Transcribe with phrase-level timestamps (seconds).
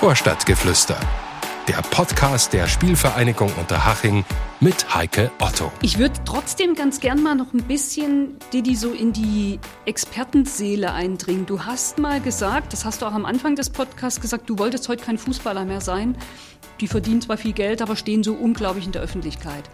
[0.00, 0.98] Vorstadtgeflüster.
[1.68, 4.24] Der Podcast der Spielvereinigung Unterhaching
[4.58, 5.70] mit Heike Otto.
[5.82, 11.44] Ich würde trotzdem ganz gern mal noch ein bisschen Didi so in die Expertenseele eindringen.
[11.44, 14.88] Du hast mal gesagt, das hast du auch am Anfang des Podcasts gesagt, du wolltest
[14.88, 16.16] heute kein Fußballer mehr sein.
[16.80, 19.64] Die verdienen zwar viel Geld, aber stehen so unglaublich in der Öffentlichkeit.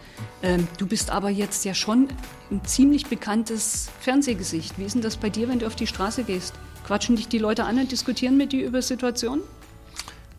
[0.43, 2.09] Ähm, du bist aber jetzt ja schon
[2.51, 4.77] ein ziemlich bekanntes Fernsehgesicht.
[4.77, 6.55] Wie ist denn das bei dir, wenn du auf die Straße gehst?
[6.85, 9.43] Quatschen dich die Leute an und diskutieren mit dir über Situationen?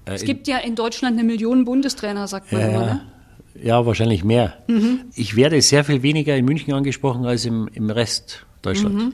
[0.08, 3.02] Äh, es gibt ja in Deutschland eine Million Bundestrainer, sagt man ja, immer, ne?
[3.62, 4.54] Ja, wahrscheinlich mehr.
[4.68, 5.02] Mhm.
[5.16, 8.96] Ich werde sehr viel weniger in München angesprochen als im, im Rest Deutschland.
[8.96, 9.14] Mhm.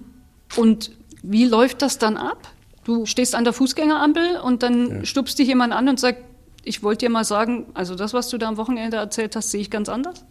[0.58, 2.50] Und wie läuft das dann ab?
[2.84, 5.06] Du stehst an der Fußgängerampel und dann ja.
[5.06, 6.20] stupst dich jemand an und sagt,
[6.66, 9.62] ich wollte dir mal sagen, also das, was du da am Wochenende erzählt hast, sehe
[9.62, 10.26] ich ganz anders?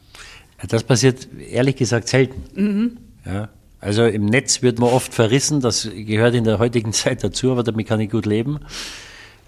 [0.68, 2.42] Das passiert ehrlich gesagt selten.
[2.54, 2.96] Mhm.
[3.24, 3.48] Ja.
[3.80, 7.62] Also im Netz wird man oft verrissen, das gehört in der heutigen Zeit dazu, aber
[7.62, 8.60] damit kann ich gut leben.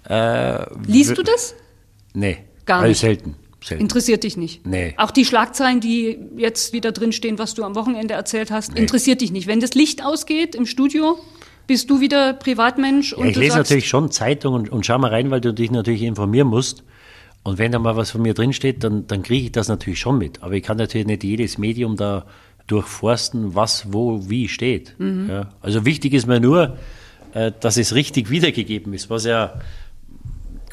[0.09, 1.55] Äh, Liest du das?
[2.13, 2.99] Nee, gar nicht.
[2.99, 3.35] selten.
[3.63, 3.81] Selten.
[3.81, 4.65] Interessiert dich nicht?
[4.67, 4.93] Nee.
[4.97, 8.79] Auch die Schlagzeilen, die jetzt wieder drinstehen, was du am Wochenende erzählt hast, nee.
[8.79, 9.47] interessiert dich nicht.
[9.47, 11.17] Wenn das Licht ausgeht im Studio,
[11.65, 15.09] bist du wieder Privatmensch und ja, Ich lese natürlich schon Zeitungen und, und schau mal
[15.09, 16.83] rein, weil du dich natürlich informieren musst.
[17.41, 20.17] Und wenn da mal was von mir drinsteht, dann, dann kriege ich das natürlich schon
[20.19, 20.43] mit.
[20.43, 22.25] Aber ich kann natürlich nicht jedes Medium da
[22.67, 24.95] durchforsten, was wo wie steht.
[24.99, 25.29] Mhm.
[25.29, 25.49] Ja.
[25.61, 26.77] Also wichtig ist mir nur,
[27.33, 29.59] äh, dass es richtig wiedergegeben ist, was ja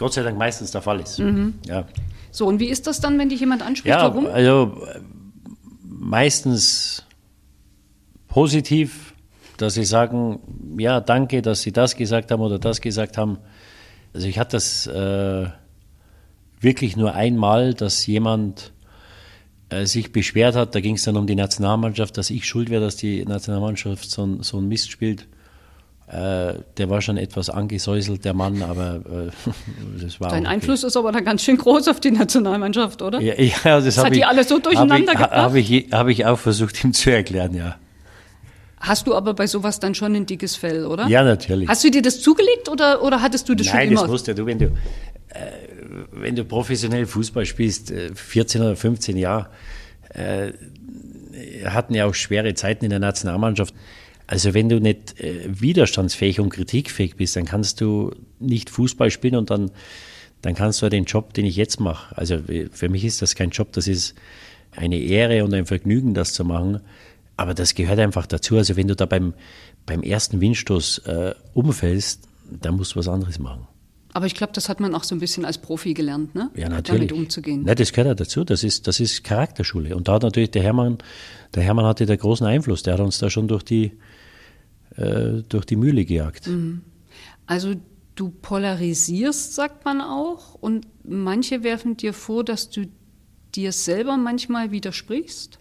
[0.03, 1.19] Gott sei Dank meistens der Fall ist.
[1.21, 1.55] Mhm.
[1.67, 1.87] Ja.
[2.33, 3.95] So, und wie ist das dann, wenn dich jemand anspricht?
[3.95, 4.27] Ja, Warum?
[4.27, 4.77] Also
[5.85, 7.05] meistens
[8.27, 9.15] positiv,
[9.59, 10.41] dass sie sagen,
[10.77, 13.39] ja, danke, dass sie das gesagt haben oder das gesagt haben.
[14.13, 15.47] Also ich hatte das äh,
[16.61, 18.73] wirklich nur einmal, dass jemand
[19.69, 22.83] äh, sich beschwert hat, da ging es dann um die Nationalmannschaft, dass ich schuld wäre,
[22.83, 25.29] dass die Nationalmannschaft so, so ein Mist spielt.
[26.09, 30.29] Äh, der war schon etwas angesäuselt, der Mann, aber äh, das war.
[30.29, 30.55] Dein okay.
[30.55, 33.21] Einfluss ist aber dann ganz schön groß auf die Nationalmannschaft, oder?
[33.21, 35.33] Ja, ja das, das hat ich, die alle so durcheinander hab gebracht.
[35.33, 37.77] Habe ich, hab ich auch versucht, ihm zu erklären, ja.
[38.79, 41.07] Hast du aber bei sowas dann schon ein dickes Fell, oder?
[41.07, 41.69] Ja, natürlich.
[41.69, 43.95] Hast du dir das zugelegt oder, oder hattest du das Nein, schon immer?
[43.95, 44.73] Nein, das wusste du, wenn du, äh,
[46.11, 49.49] wenn du professionell Fußball spielst, 14 äh, oder 15 Jahre,
[50.11, 50.53] äh,
[51.65, 53.73] hatten ja auch schwere Zeiten in der Nationalmannschaft.
[54.33, 59.37] Also wenn du nicht äh, widerstandsfähig und kritikfähig bist, dann kannst du nicht Fußball spielen
[59.37, 59.71] und dann,
[60.41, 62.17] dann kannst du den Job, den ich jetzt mache.
[62.17, 62.39] Also
[62.71, 64.15] für mich ist das kein Job, das ist
[64.75, 66.81] eine Ehre und ein Vergnügen, das zu machen.
[67.37, 68.57] Aber das gehört einfach dazu.
[68.57, 69.35] Also wenn du da beim,
[69.85, 73.69] beim ersten Windstoß äh, umfällst, dann musst du was anderes machen.
[74.15, 76.51] Aber ich glaube, das hat man auch so ein bisschen als Profi gelernt, ne?
[76.55, 77.09] Ja, natürlich.
[77.09, 77.67] Damit umzugehen.
[77.67, 78.45] Ja, das gehört ja dazu.
[78.45, 79.95] Das ist, das ist Charakterschule.
[79.95, 80.97] Und da hat natürlich der Hermann,
[81.55, 82.83] der Hermann hatte da großen Einfluss.
[82.83, 83.93] Der hat uns da schon durch die,
[84.97, 86.47] äh, durch die Mühle gejagt.
[86.47, 86.83] Mhm.
[87.47, 87.75] Also
[88.15, 90.55] du polarisierst, sagt man auch.
[90.55, 92.87] Und manche werfen dir vor, dass du
[93.55, 95.59] dir selber manchmal widersprichst.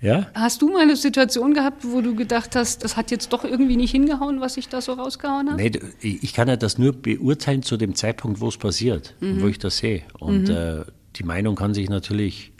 [0.00, 0.26] Ja?
[0.34, 3.76] Hast du mal eine Situation gehabt, wo du gedacht hast, das hat jetzt doch irgendwie
[3.76, 5.62] nicht hingehauen, was ich da so rausgehauen habe?
[5.62, 9.30] Nee, ich kann ja das nur beurteilen zu dem Zeitpunkt, wo es passiert mhm.
[9.32, 10.02] und wo ich das sehe.
[10.18, 10.54] Und mhm.
[10.54, 10.84] äh,
[11.16, 12.52] die Meinung kann sich natürlich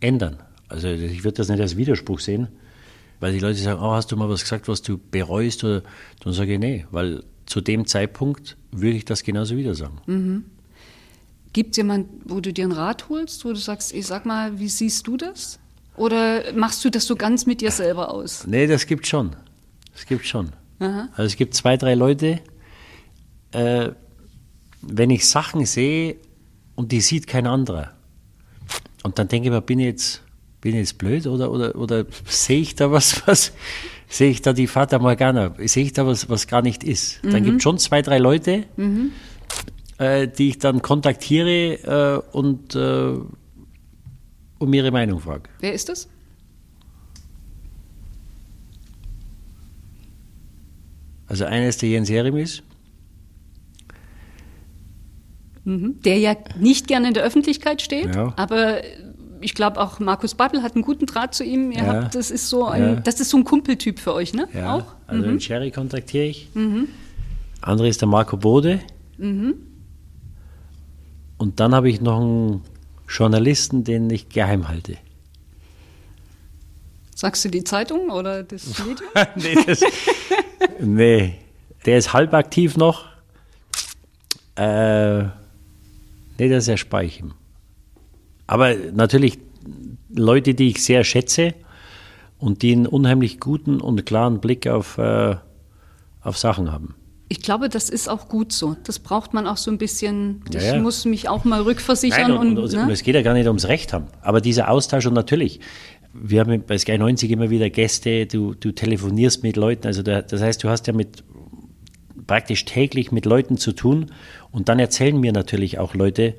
[0.00, 0.38] ändern.
[0.68, 2.48] Also ich würde das nicht als Widerspruch sehen,
[3.20, 5.64] weil die Leute sagen, oh, hast du mal was gesagt, was du bereust?
[5.64, 5.82] Oder,
[6.22, 9.98] dann sage ich, nee, weil zu dem Zeitpunkt würde ich das genauso wieder sagen.
[10.06, 10.44] Mhm.
[11.52, 14.58] Gibt es jemanden, wo du dir einen Rat holst, wo du sagst, ich sag mal,
[14.58, 15.58] wie siehst du das?
[15.96, 18.46] Oder machst du das so ganz mit dir selber aus?
[18.46, 19.34] Nee, das gibt schon.
[19.92, 20.50] Das gibt schon.
[20.78, 21.08] Aha.
[21.12, 22.40] Also es gibt zwei, drei Leute,
[23.52, 23.90] äh,
[24.82, 26.16] wenn ich Sachen sehe
[26.76, 27.94] und die sieht kein anderer.
[29.02, 30.22] Und dann denke ich mir, bin ich jetzt,
[30.68, 33.54] bin ich jetzt blöd oder, oder, oder sehe ich da was, was,
[34.06, 37.24] sehe ich da die Vater Morgana, sehe ich da was, was gar nicht ist.
[37.24, 37.30] Mhm.
[37.30, 39.12] Dann gibt es schon zwei, drei Leute, mhm.
[39.96, 43.14] äh, die ich dann kontaktiere äh, und äh,
[44.58, 45.48] um Ihre Meinung frage.
[45.60, 46.06] Wer ist das?
[51.28, 52.62] Also einer ist der Jens Jeremis.
[55.64, 56.02] Mhm.
[56.02, 58.34] Der ja nicht gerne in der Öffentlichkeit steht, ja.
[58.36, 58.82] aber
[59.40, 61.70] ich glaube auch Markus Babbel hat einen guten Draht zu ihm.
[61.70, 61.86] Ihr ja.
[61.86, 62.94] habt, das ist so ein, ja.
[62.96, 64.48] das ist so ein Kumpeltyp für euch, ne?
[64.54, 64.74] Ja.
[64.76, 64.94] Auch?
[65.06, 65.28] Also mhm.
[65.28, 66.48] den Sherry kontaktiere ich.
[66.54, 66.88] Mhm.
[67.60, 68.80] Andere ist der Marco Bode.
[69.16, 69.54] Mhm.
[71.38, 72.62] Und dann habe ich noch einen
[73.08, 74.96] Journalisten, den ich geheim halte.
[77.14, 79.08] Sagst du die Zeitung oder das Medium?
[79.36, 79.80] nee, das,
[80.80, 81.34] nee,
[81.84, 83.06] der ist halb aktiv noch.
[84.54, 85.24] Äh,
[86.38, 87.34] nee, das erspare ich ihm.
[88.48, 89.38] Aber natürlich
[90.08, 91.54] Leute, die ich sehr schätze
[92.38, 95.36] und die einen unheimlich guten und klaren Blick auf, äh,
[96.22, 96.96] auf Sachen haben.
[97.28, 98.74] Ich glaube, das ist auch gut so.
[98.84, 100.42] Das braucht man auch so ein bisschen.
[100.50, 100.78] Ja, ich ja.
[100.80, 102.82] muss mich auch mal rückversichern Nein, und, und, und, ne?
[102.84, 104.06] und es geht ja gar nicht ums Recht haben.
[104.22, 105.60] Aber dieser Austausch und natürlich,
[106.14, 110.22] wir haben bei Sky 90 immer wieder Gäste, du, du telefonierst mit Leuten, also da,
[110.22, 111.22] das heißt, du hast ja mit
[112.26, 114.06] praktisch täglich mit Leuten zu tun
[114.50, 116.34] und dann erzählen mir natürlich auch Leute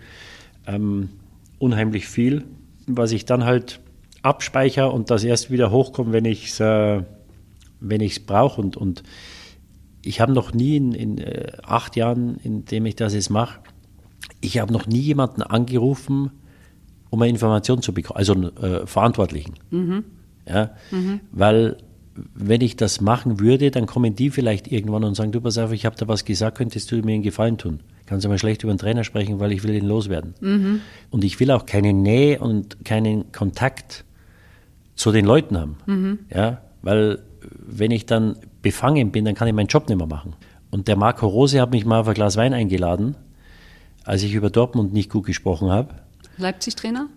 [0.65, 1.09] ähm,
[1.59, 2.45] unheimlich viel,
[2.87, 3.79] was ich dann halt
[4.21, 7.03] abspeichere und das erst wieder hochkommt, wenn ich es äh,
[7.79, 9.03] wenn ich's brauche und, und
[10.01, 13.59] ich habe noch nie in, in äh, acht Jahren, in dem ich das jetzt mache,
[14.41, 16.31] ich habe noch nie jemanden angerufen,
[17.09, 19.55] um eine Information zu bekommen, also einen äh, Verantwortlichen.
[20.47, 20.71] Ja?
[21.31, 21.77] Weil
[22.33, 25.71] wenn ich das machen würde, dann kommen die vielleicht irgendwann und sagen, du pass auf,
[25.71, 27.79] ich habe da was gesagt, könntest du mir einen Gefallen tun?
[28.09, 30.33] Kannst du mal schlecht über den Trainer sprechen, weil ich will ihn loswerden.
[31.11, 34.03] Und ich will auch keine Nähe und keinen Kontakt
[34.95, 35.77] zu den Leuten haben.
[36.33, 36.61] Ja?
[36.81, 40.33] Weil wenn ich dann befangen bin, dann kann ich meinen Job nicht mehr machen.
[40.71, 43.15] Und der Marco Rose hat mich mal auf ein Glas Wein eingeladen,
[44.03, 45.93] als ich über Dortmund nicht gut gesprochen habe.
[46.37, 47.07] Leipzig-Trainer?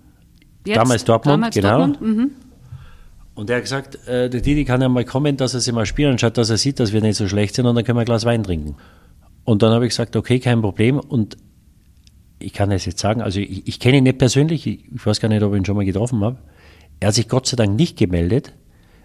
[0.67, 1.79] Damals Dortmund, Damals genau.
[1.79, 2.01] Dortmund?
[2.01, 2.31] Mhm.
[3.35, 5.87] Und er hat gesagt, äh, der Didi kann ja mal kommen, dass er sich mal
[5.87, 8.03] spielen anschaut, dass er sieht, dass wir nicht so schlecht sind und dann können wir
[8.03, 8.77] ein Glas Wein trinken.
[9.45, 10.99] Und dann habe ich gesagt, okay, kein Problem.
[11.01, 11.37] Und
[12.39, 15.21] ich kann das jetzt sagen, also ich, ich kenne ihn nicht persönlich, ich, ich weiß
[15.21, 16.39] gar nicht, ob ich ihn schon mal getroffen habe.
[17.01, 18.53] Er hat sich Gott sei Dank nicht gemeldet,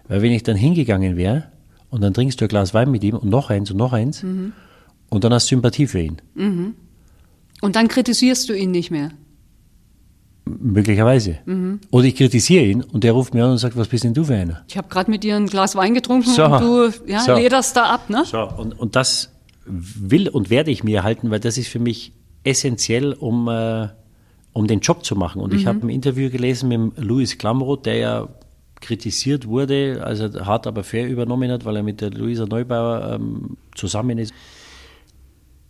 [0.08, 1.44] weil wenn ich dann hingegangen wäre
[1.90, 4.22] und dann trinkst du ein Glas Wein mit ihm und noch eins und noch eins
[4.22, 6.16] und dann hast du Sympathie für ihn.
[7.60, 9.10] Und dann kritisierst du ihn nicht mehr.
[10.44, 11.38] Möglicherweise.
[11.90, 14.24] Oder ich kritisiere ihn und der ruft mir an und sagt, was bist denn du
[14.24, 14.64] für einer?
[14.68, 16.44] Ich habe gerade mit dir ein Glas Wein getrunken So.
[16.46, 17.34] und du ja, So.
[17.34, 18.24] lederst da ab, ne?
[18.24, 19.30] So, und, und das
[19.68, 22.12] will und werde ich mir halten, weil das ist für mich
[22.44, 23.88] essentiell, um, äh,
[24.52, 25.40] um den Job zu machen.
[25.40, 28.28] Und ich habe ein Interview gelesen mit Louis Klamroth, der ja
[28.80, 33.14] kritisiert wurde, als er hart aber fair übernommen hat, weil er mit der Luisa Neubauer
[33.14, 34.32] ähm, zusammen ist.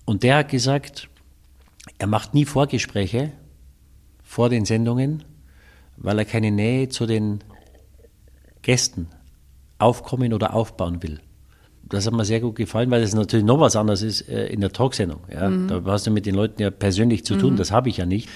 [0.04, 1.08] Und der hat gesagt,
[1.98, 3.32] er macht nie Vorgespräche
[4.22, 5.24] vor den Sendungen,
[5.96, 7.42] weil er keine Nähe zu den
[8.62, 9.08] Gästen
[9.78, 11.20] aufkommen oder aufbauen will.
[11.90, 14.60] Das hat mir sehr gut gefallen, weil es natürlich noch was anderes ist äh, in
[14.60, 15.20] der Talksendung.
[15.32, 15.48] Ja?
[15.50, 18.28] Da hast du mit den Leuten ja persönlich zu tun, das habe ich ja nicht.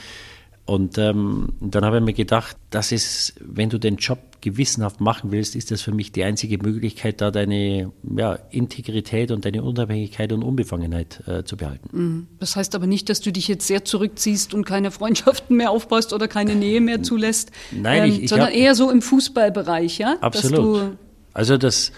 [0.65, 5.33] Und ähm, dann habe ich mir gedacht, das ist, wenn du den Job gewissenhaft machen
[5.33, 10.33] willst, ist das für mich die einzige Möglichkeit, da deine ja, Integrität und deine Unabhängigkeit
[10.33, 12.29] und Unbefangenheit äh, zu behalten.
[12.39, 16.13] Das heißt aber nicht, dass du dich jetzt sehr zurückziehst und keine Freundschaften mehr aufbaust
[16.13, 19.99] oder keine Nähe mehr zulässt, ähm, Nein, ich- ich sondern hab- eher so im Fußballbereich,
[19.99, 20.17] ja?
[20.21, 20.93] Absolut.
[21.35, 21.91] Also das,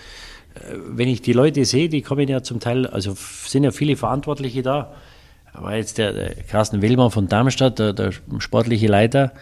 [0.89, 3.15] wenn ich die Leute sehe, die kommen ja zum Teil, also
[3.47, 4.93] sind ja viele Verantwortliche da.
[5.53, 9.33] Aber jetzt der, der Carsten Willmann von Darmstadt, der, der sportliche Leiter,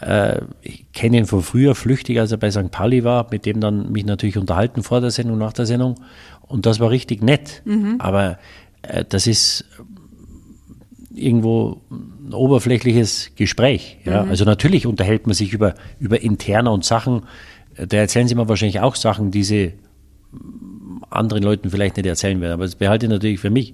[0.00, 2.70] äh, ich kenne ihn von früher flüchtig, als er bei St.
[2.70, 5.96] Pauli war, mit dem dann mich natürlich unterhalten vor der Sendung, nach der Sendung.
[6.42, 7.62] Und das war richtig nett.
[8.00, 8.38] Aber
[8.82, 9.66] äh, das ist
[11.14, 13.98] irgendwo ein oberflächliches Gespräch.
[14.04, 14.22] Ja?
[14.30, 17.24] Also natürlich unterhält man sich über, über Interner und Sachen.
[17.74, 19.72] Äh, Da erzählen sie mir wahrscheinlich auch Sachen, die sie
[21.10, 22.54] anderen Leuten vielleicht nicht erzählen werden.
[22.54, 23.72] Aber das behalte ich natürlich für mich.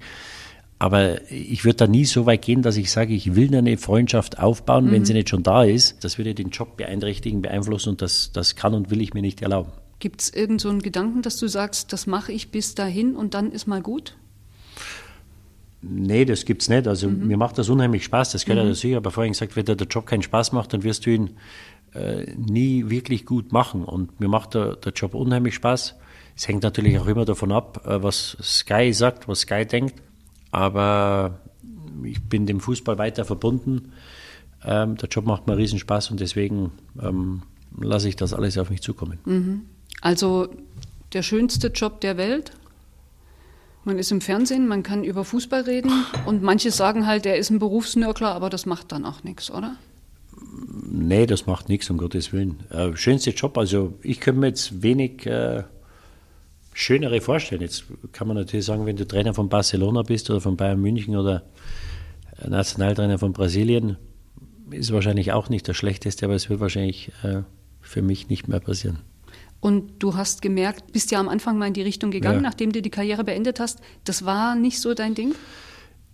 [0.79, 4.37] Aber ich würde da nie so weit gehen, dass ich sage, ich will eine Freundschaft
[4.37, 6.03] aufbauen, wenn sie nicht schon da ist.
[6.03, 9.41] Das würde den Job beeinträchtigen, beeinflussen und das, das kann und will ich mir nicht
[9.41, 9.71] erlauben.
[9.99, 13.33] gibt es irgend so einen Gedanken, dass du sagst, das mache ich bis dahin und
[13.33, 14.15] dann ist mal gut?
[15.81, 16.87] Nee, das gibt's nicht.
[16.87, 18.87] Also mir macht das unheimlich Spaß, das gehört ja dazu.
[18.87, 21.31] Ich habe vorhin gesagt, wenn dir der Job keinen Spaß macht, dann wirst du ihn
[21.93, 23.83] äh, nie wirklich gut machen.
[23.83, 25.95] Und mir macht der, der Job unheimlich Spaß.
[26.37, 29.95] Es hängt natürlich auch immer davon ab, äh, was Sky sagt, was Sky denkt.
[30.51, 31.39] Aber
[32.03, 33.91] ich bin dem Fußball weiter verbunden.
[34.63, 37.41] Ähm, der Job macht mir riesen Spaß und deswegen ähm,
[37.79, 39.65] lasse ich das alles auf mich zukommen.
[40.01, 40.47] Also
[41.13, 42.51] der schönste Job der Welt?
[43.83, 45.91] Man ist im Fernsehen, man kann über Fußball reden
[46.25, 49.77] und manche sagen halt, er ist ein Berufsnörgler, aber das macht dann auch nichts, oder?
[50.89, 52.59] Nee, das macht nichts, um Gottes Willen.
[52.69, 55.63] Äh, schönste Job, also ich könnte mir jetzt wenig äh,
[56.77, 57.61] schönere vorstellen.
[57.61, 61.15] Jetzt kann man natürlich sagen, wenn du Trainer von Barcelona bist oder von Bayern München
[61.17, 61.43] oder
[62.47, 63.97] Nationaltrainer von Brasilien,
[64.69, 67.41] ist wahrscheinlich auch nicht das Schlechteste, aber es wird wahrscheinlich äh,
[67.81, 68.99] für mich nicht mehr passieren.
[69.59, 72.49] Und du hast gemerkt, bist ja am Anfang mal in die Richtung gegangen, Ja.
[72.49, 73.79] nachdem du die Karriere beendet hast.
[74.03, 75.33] Das war nicht so dein Ding?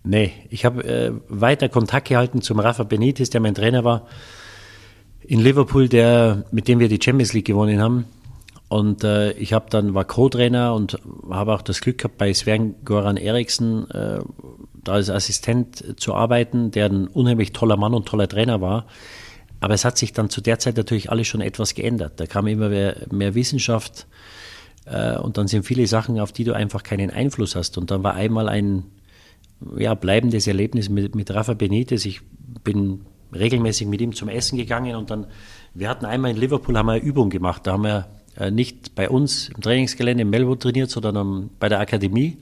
[0.05, 4.07] Nee, ich habe äh, weiter Kontakt gehalten zum Rafa Benitez, der mein Trainer war
[5.21, 8.05] in Liverpool, der, mit dem wir die Champions League gewonnen haben.
[8.73, 10.97] Und äh, ich habe dann war Co-Trainer und
[11.29, 14.17] habe auch das Glück gehabt, bei Sven Goran Eriksson äh,
[14.83, 18.87] da als Assistent zu arbeiten, der ein unheimlich toller Mann und toller Trainer war.
[19.59, 22.13] Aber es hat sich dann zu der Zeit natürlich alles schon etwas geändert.
[22.19, 24.07] Da kam immer mehr, mehr Wissenschaft
[24.85, 27.77] Äh, und dann sind viele Sachen, auf die du einfach keinen Einfluss hast.
[27.77, 28.85] Und dann war einmal ein
[29.77, 32.05] ja, bleibendes Erlebnis mit, mit Rafa Benitez.
[32.05, 32.21] Ich
[32.63, 35.27] bin regelmäßig mit ihm zum Essen gegangen und dann,
[35.75, 37.67] wir hatten einmal in Liverpool haben wir eine Übung gemacht.
[37.67, 38.07] Da haben wir
[38.51, 42.37] nicht bei uns im Trainingsgelände in Melbourne trainiert, sondern bei der Akademie.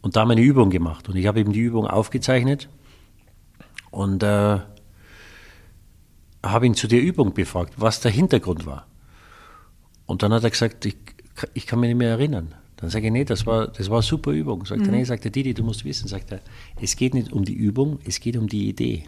[0.00, 1.08] Und da haben wir eine Übung gemacht.
[1.08, 2.68] Und ich habe ihm die Übung aufgezeichnet
[3.90, 4.58] und äh,
[6.42, 8.86] habe ihn zu der Übung befragt, was der Hintergrund war.
[10.06, 10.96] Und dann hat er gesagt, ich,
[11.54, 12.54] ich kann mich nicht mehr erinnern.
[12.76, 14.66] Dann sage ich, nee, das war, das war eine super Übung.
[14.66, 14.86] Sagt mhm.
[14.86, 16.40] er, nee, sagt er, Didi, du musst wissen, sagt er,
[16.80, 19.04] es geht nicht um die Übung, es geht um die Idee.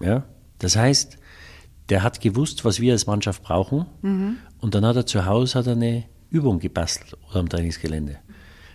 [0.00, 0.24] Ja?
[0.58, 1.18] Das heißt,
[1.88, 4.36] der hat gewusst, was wir als Mannschaft brauchen mhm.
[4.60, 8.18] und dann hat er zu Hause hat er eine Übung gebastelt oder am Trainingsgelände.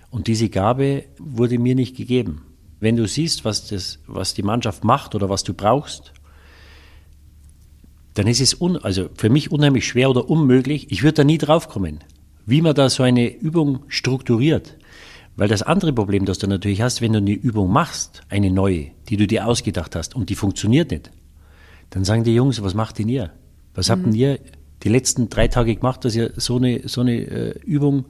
[0.10, 2.46] Und diese Gabe wurde mir nicht gegeben.
[2.80, 6.14] Wenn du siehst, was, das, was die Mannschaft macht oder was du brauchst,
[8.14, 10.92] dann ist es un, also für mich unheimlich schwer oder unmöglich.
[10.92, 12.00] Ich würde da nie drauf kommen,
[12.46, 14.78] wie man da so eine Übung strukturiert.
[15.36, 18.92] Weil das andere Problem, das du natürlich hast, wenn du eine Übung machst, eine neue,
[19.10, 21.10] die du dir ausgedacht hast und die funktioniert nicht,
[21.94, 23.30] dann sagen die Jungs, was macht denn ihr?
[23.76, 23.92] Was mhm.
[23.92, 24.40] habt denn ihr
[24.82, 28.06] die letzten drei Tage gemacht, dass ihr so eine, so eine äh, Übung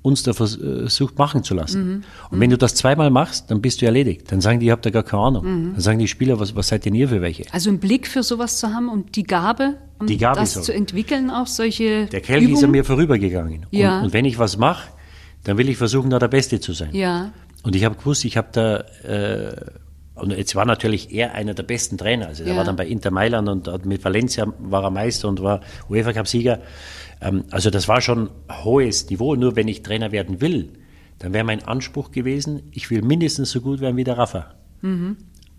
[0.00, 1.88] uns da versucht machen zu lassen.
[1.88, 2.04] Mhm.
[2.30, 4.30] Und wenn du das zweimal machst, dann bist du erledigt.
[4.32, 5.44] Dann sagen die, ihr habt da gar keine Ahnung.
[5.44, 5.72] Mhm.
[5.72, 7.44] Dann sagen die Spieler, was, was seid denn ihr für welche?
[7.52, 10.72] Also einen Blick für sowas zu haben und die Gabe, um die Gabe das zu
[10.72, 13.66] entwickeln, auch solche Der Kelch ist an mir vorübergegangen.
[13.70, 13.98] Ja.
[13.98, 14.88] Und, und, wenn ich was mache,
[15.44, 16.94] dann will ich versuchen, da der Beste zu sein.
[16.94, 17.32] Ja.
[17.64, 18.78] Und ich habe gewusst, ich habe da...
[19.02, 19.56] Äh,
[20.20, 22.26] und jetzt war natürlich er einer der besten Trainer.
[22.28, 22.56] Also er ja.
[22.56, 26.28] war dann bei Inter Mailand und mit Valencia war er Meister und war UEFA Cup
[26.28, 26.60] Sieger.
[27.20, 28.30] Ähm, also das war schon
[28.64, 29.34] hohes Niveau.
[29.34, 30.70] Nur wenn ich Trainer werden will,
[31.18, 34.54] dann wäre mein Anspruch gewesen, ich will mindestens so gut werden wie der Rafa.
[34.82, 35.16] Mhm.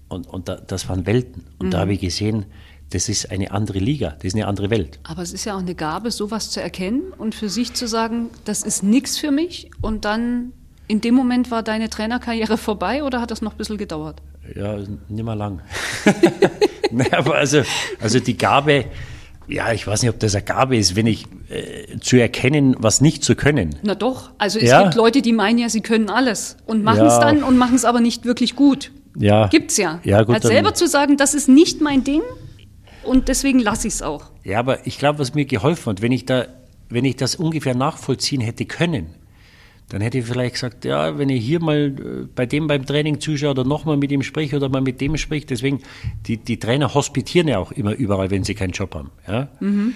[0.08, 1.46] Und, und da, das waren Welten.
[1.60, 1.72] Und mhm.
[1.72, 2.46] da habe ich gesehen,
[2.90, 5.00] das ist eine andere Liga, das ist eine andere Welt.
[5.04, 8.30] Aber es ist ja auch eine Gabe, sowas zu erkennen und für sich zu sagen,
[8.46, 9.70] das ist nichts für mich.
[9.82, 10.54] Und dann
[10.88, 14.22] in dem Moment war deine Trainerkarriere vorbei oder hat das noch ein bisschen gedauert?
[14.56, 15.62] Ja, nicht mehr lang.
[16.92, 17.62] naja, also,
[18.00, 18.86] also die Gabe,
[19.48, 23.02] ja, ich weiß nicht, ob das eine Gabe ist, wenn ich äh, zu erkennen, was
[23.02, 23.76] nicht zu können.
[23.84, 24.84] Na doch, also es ja.
[24.84, 27.20] gibt Leute, die meinen ja, sie können alles und machen es ja.
[27.20, 28.92] dann und machen es aber nicht wirklich gut.
[29.18, 29.48] Ja.
[29.48, 30.00] Gibt's ja.
[30.04, 32.22] ja gut, Als selber zu sagen, das ist nicht mein Ding
[33.04, 34.26] und deswegen lasse ich es auch.
[34.44, 36.46] Ja, aber ich glaube, was mir geholfen hat, wenn ich da,
[36.90, 39.08] wenn ich das ungefähr nachvollziehen hätte können,
[39.90, 43.20] dann hätte ich vielleicht gesagt, ja, wenn ich hier mal äh, bei dem beim Training
[43.20, 45.82] zuschaue oder nochmal mit ihm spreche oder mal mit dem spreche, deswegen,
[46.28, 49.10] die, die Trainer hospitieren ja auch immer überall, wenn sie keinen Job haben.
[49.28, 49.50] Ja?
[49.60, 49.96] Mhm.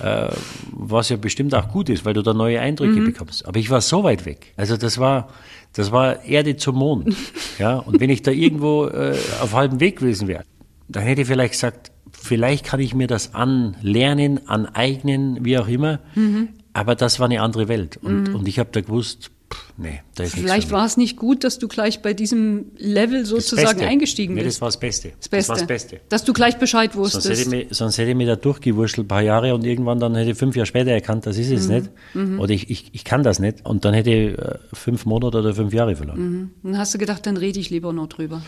[0.00, 0.28] Äh,
[0.72, 3.04] was ja bestimmt auch gut ist, weil du da neue Eindrücke mhm.
[3.04, 3.46] bekommst.
[3.46, 4.52] Aber ich war so weit weg.
[4.56, 5.28] Also das war,
[5.72, 7.14] das war Erde zum Mond.
[7.60, 7.76] ja?
[7.76, 10.42] Und wenn ich da irgendwo äh, auf halbem Weg gewesen wäre,
[10.88, 16.00] dann hätte ich vielleicht gesagt, vielleicht kann ich mir das anlernen, aneignen, wie auch immer.
[16.16, 16.48] Mhm.
[16.78, 17.96] Aber das war eine andere Welt.
[17.96, 18.34] Und, mhm.
[18.36, 21.58] und ich habe da gewusst, pff, nee, da ist Vielleicht war es nicht gut, dass
[21.58, 24.56] du gleich bei diesem Level sozusagen eingestiegen nee, bist.
[24.56, 25.12] das war das Beste.
[25.18, 25.52] Das Beste.
[25.52, 26.00] Das, das Beste.
[26.08, 27.24] Dass du gleich Bescheid wusstest.
[27.26, 29.98] Sonst hätte, ich mich, sonst hätte ich mich da durchgewurschtelt ein paar Jahre und irgendwann
[29.98, 31.74] dann hätte ich fünf Jahre später erkannt, das ist es mhm.
[31.74, 31.90] nicht.
[32.14, 32.38] Mhm.
[32.38, 33.66] Oder ich, ich, ich kann das nicht.
[33.66, 36.20] Und dann hätte ich äh, fünf Monate oder fünf Jahre verloren.
[36.20, 36.50] Mhm.
[36.62, 38.40] Dann hast du gedacht, dann rede ich lieber noch drüber.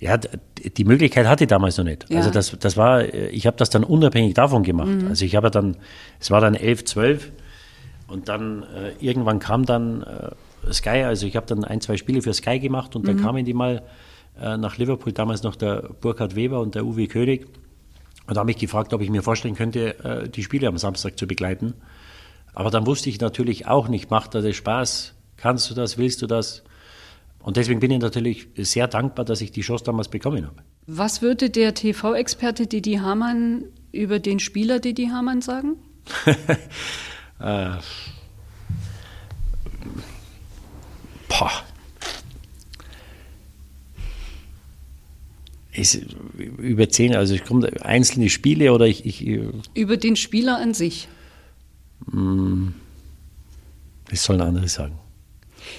[0.00, 2.06] Ja, die Möglichkeit hatte ich damals noch nicht.
[2.10, 2.18] Ja.
[2.18, 4.88] Also das, das war, äh, ich habe das dann unabhängig davon gemacht.
[4.88, 5.08] Mhm.
[5.08, 5.76] Also ich habe dann,
[6.18, 7.30] es war dann elf, zwölf
[8.08, 12.22] und dann äh, irgendwann kam dann äh, Sky, also ich habe dann ein, zwei Spiele
[12.22, 13.06] für Sky gemacht und mhm.
[13.06, 13.82] dann kamen die mal
[14.40, 17.46] äh, nach Liverpool, damals noch der Burkhard Weber und der Uwe König.
[18.26, 21.26] Und haben mich gefragt, ob ich mir vorstellen könnte, äh, die Spiele am Samstag zu
[21.26, 21.74] begleiten.
[22.54, 25.14] Aber dann wusste ich natürlich auch nicht, macht das Spaß?
[25.36, 25.96] Kannst du das?
[25.96, 26.64] Willst du das?
[27.38, 30.56] Und deswegen bin ich natürlich sehr dankbar, dass ich die Chance damals bekommen habe.
[30.86, 35.76] Was würde der TV-Experte Didi Hamann über den Spieler Didi Hamann sagen?
[37.40, 37.76] Äh,
[41.28, 41.52] boah.
[45.72, 46.06] Ist,
[46.58, 50.72] über zehn, also ich komme einzelne Spiele oder ich, ich, äh, Über den Spieler an
[50.72, 51.08] sich.
[52.10, 52.74] Hm,
[54.08, 54.98] das sollen andere sagen.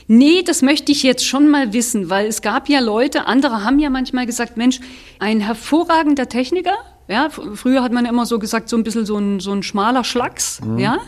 [0.07, 3.79] Nee, das möchte ich jetzt schon mal wissen, weil es gab ja Leute, andere haben
[3.79, 4.79] ja manchmal gesagt, Mensch,
[5.19, 6.75] ein hervorragender Techniker,
[7.07, 10.03] ja, früher hat man immer so gesagt, so ein bisschen so ein, so ein schmaler
[10.03, 10.77] Schlacks, mhm.
[10.77, 10.99] ja.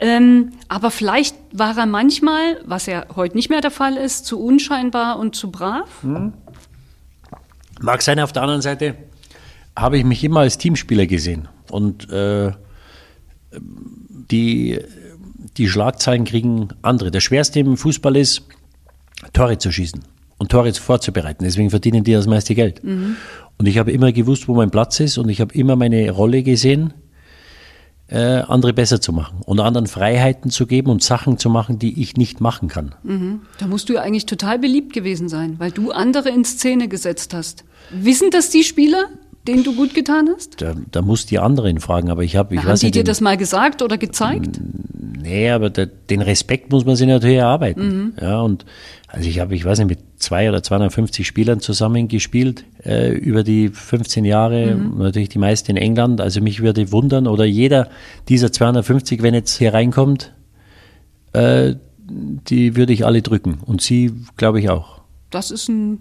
[0.00, 4.40] Ähm, aber vielleicht war er manchmal, was ja heute nicht mehr der Fall ist, zu
[4.40, 6.02] unscheinbar und zu brav.
[6.02, 6.32] Mhm.
[7.80, 8.94] Mag sein, auf der anderen Seite
[9.76, 11.48] habe ich mich immer als Teamspieler gesehen.
[11.70, 12.52] Und äh,
[13.52, 14.80] die,
[15.56, 17.10] die Schlagzeilen kriegen andere.
[17.10, 18.42] Der schwerste im Fußball ist,
[19.34, 20.00] Tore zu schießen
[20.38, 21.44] und Tore vorzubereiten.
[21.44, 22.82] Deswegen verdienen die das meiste Geld.
[22.82, 23.16] Mhm.
[23.58, 26.42] Und ich habe immer gewusst, wo mein Platz ist und ich habe immer meine Rolle
[26.42, 26.94] gesehen
[28.10, 32.00] äh, andere besser zu machen und anderen Freiheiten zu geben und Sachen zu machen, die
[32.02, 32.94] ich nicht machen kann.
[33.02, 33.42] Mhm.
[33.58, 37.34] Da musst du ja eigentlich total beliebt gewesen sein, weil du andere in Szene gesetzt
[37.34, 37.64] hast.
[37.90, 39.06] Wissen das die Spieler,
[39.46, 40.60] denen du gut getan hast?
[40.60, 43.36] Da, da muss die anderen fragen, aber ich habe, Haben die nicht, dir das mal
[43.36, 44.60] gesagt oder gezeigt?
[45.22, 48.14] Nee, aber der, den Respekt muss man sich natürlich erarbeiten.
[48.20, 48.64] Ja, und
[49.08, 53.68] also ich habe, ich weiß nicht, mit zwei oder 250 Spielern zusammengespielt äh, über die
[53.68, 56.20] 15 Jahre, natürlich die meisten in England.
[56.20, 57.88] Also mich würde wundern, oder jeder
[58.28, 60.32] dieser 250, wenn jetzt hier reinkommt,
[61.32, 61.74] äh,
[62.08, 63.58] die würde ich alle drücken.
[63.64, 65.00] Und sie, glaube ich, auch.
[65.30, 66.00] Das ist ein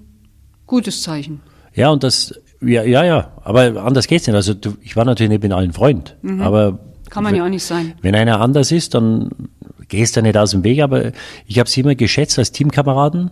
[0.65, 1.41] gutes Zeichen.
[1.73, 4.35] Ja, und das, ja, ja, ja, aber anders geht's nicht.
[4.35, 7.63] Also du, ich war natürlich nicht mit allen Freund, aber Kann man ja auch nicht
[7.63, 7.93] sein.
[8.01, 9.29] wenn einer anders ist, dann
[9.87, 11.11] gehst du nicht aus dem Weg, aber
[11.47, 13.31] ich habe sie immer geschätzt als Teamkameraden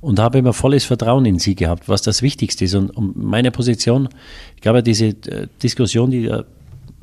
[0.00, 2.74] und habe immer volles Vertrauen in sie gehabt, was das Wichtigste ist.
[2.74, 4.08] Und um meine Position,
[4.56, 6.46] ich glaube, diese äh, Diskussion, die der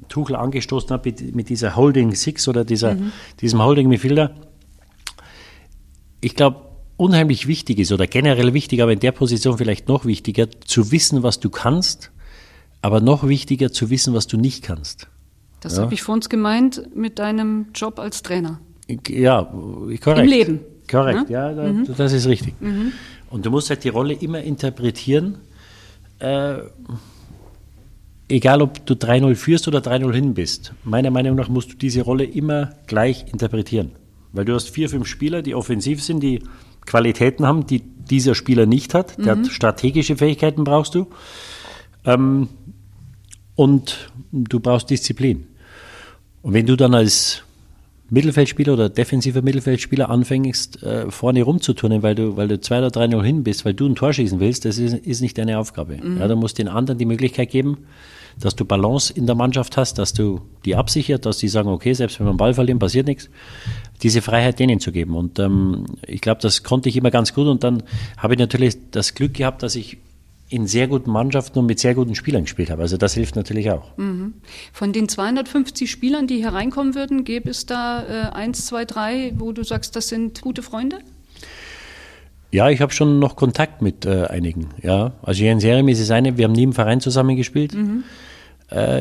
[0.10, 2.96] Tuchel angestoßen hat mit, mit dieser Holding Six oder dieser,
[3.42, 4.32] diesem Holding Midfielder,
[6.22, 6.62] ich glaube,
[6.98, 11.24] unheimlich wichtig ist oder generell wichtig, aber in der Position vielleicht noch wichtiger, zu wissen,
[11.24, 12.12] was du kannst,
[12.82, 15.08] aber noch wichtiger zu wissen, was du nicht kannst.
[15.60, 15.84] Das Ja.
[15.84, 18.60] habe ich vor uns gemeint mit deinem Job als Trainer.
[19.10, 19.44] Ja,
[20.02, 20.20] korrekt.
[20.20, 20.60] Im Leben,
[20.90, 21.34] Korrekt, ne?
[21.34, 22.54] ja, da, das ist richtig.
[23.32, 25.40] Und du musst halt die Rolle immer interpretieren,
[26.20, 26.58] äh,
[28.30, 30.74] egal ob du 3-0 führst oder 3-0 hin bist.
[30.84, 33.92] Meiner Meinung nach musst du diese Rolle immer gleich interpretieren.
[34.34, 36.42] Weil du hast vier, fünf Spieler, die offensiv sind, die
[36.86, 39.18] Qualitäten haben, die dieser Spieler nicht hat.
[39.18, 41.08] Der hat strategische Fähigkeiten brauchst du.
[42.06, 42.50] Ähm,
[43.56, 45.48] und du brauchst Disziplin.
[46.42, 47.44] Und wenn du dann als
[48.10, 53.24] Mittelfeldspieler oder defensiver Mittelfeldspieler anfängst, äh, vorne rumzuturnen, weil du, weil du 2 oder 3-0
[53.24, 55.98] hin bist, weil du ein Tor schießen willst, das ist, ist nicht deine Aufgabe.
[56.20, 57.80] Ja, du musst den anderen die Möglichkeit geben,
[58.40, 61.94] dass du Balance in der Mannschaft hast, dass du die absichert, dass die sagen, okay,
[61.94, 63.30] selbst wenn wir einen Ball verlieren, passiert nichts.
[64.04, 65.16] Diese Freiheit denen zu geben.
[65.16, 67.48] Und ähm, ich glaube, das konnte ich immer ganz gut.
[67.48, 67.84] Und dann
[68.18, 69.98] habe ich natürlich das Glück gehabt, dass ich
[70.50, 72.84] in sehr guten Mannschaften und mit sehr guten Spielern gespielt habe.
[72.84, 73.92] Also das hilft natürlich auch.
[74.74, 79.34] Von den 250 Spielern, die hier reinkommen würden, gäbe es da äh, eins, zwei, drei,
[79.38, 81.00] wo du sagst, das sind gute Freunde?
[82.52, 84.70] Ja, ich habe schon noch Kontakt mit äh, einigen.
[84.82, 86.38] Ja, also Jens Jeremies ist eine.
[86.38, 87.74] Wir haben nie im Verein zusammengespielt.
[87.74, 87.78] Äh,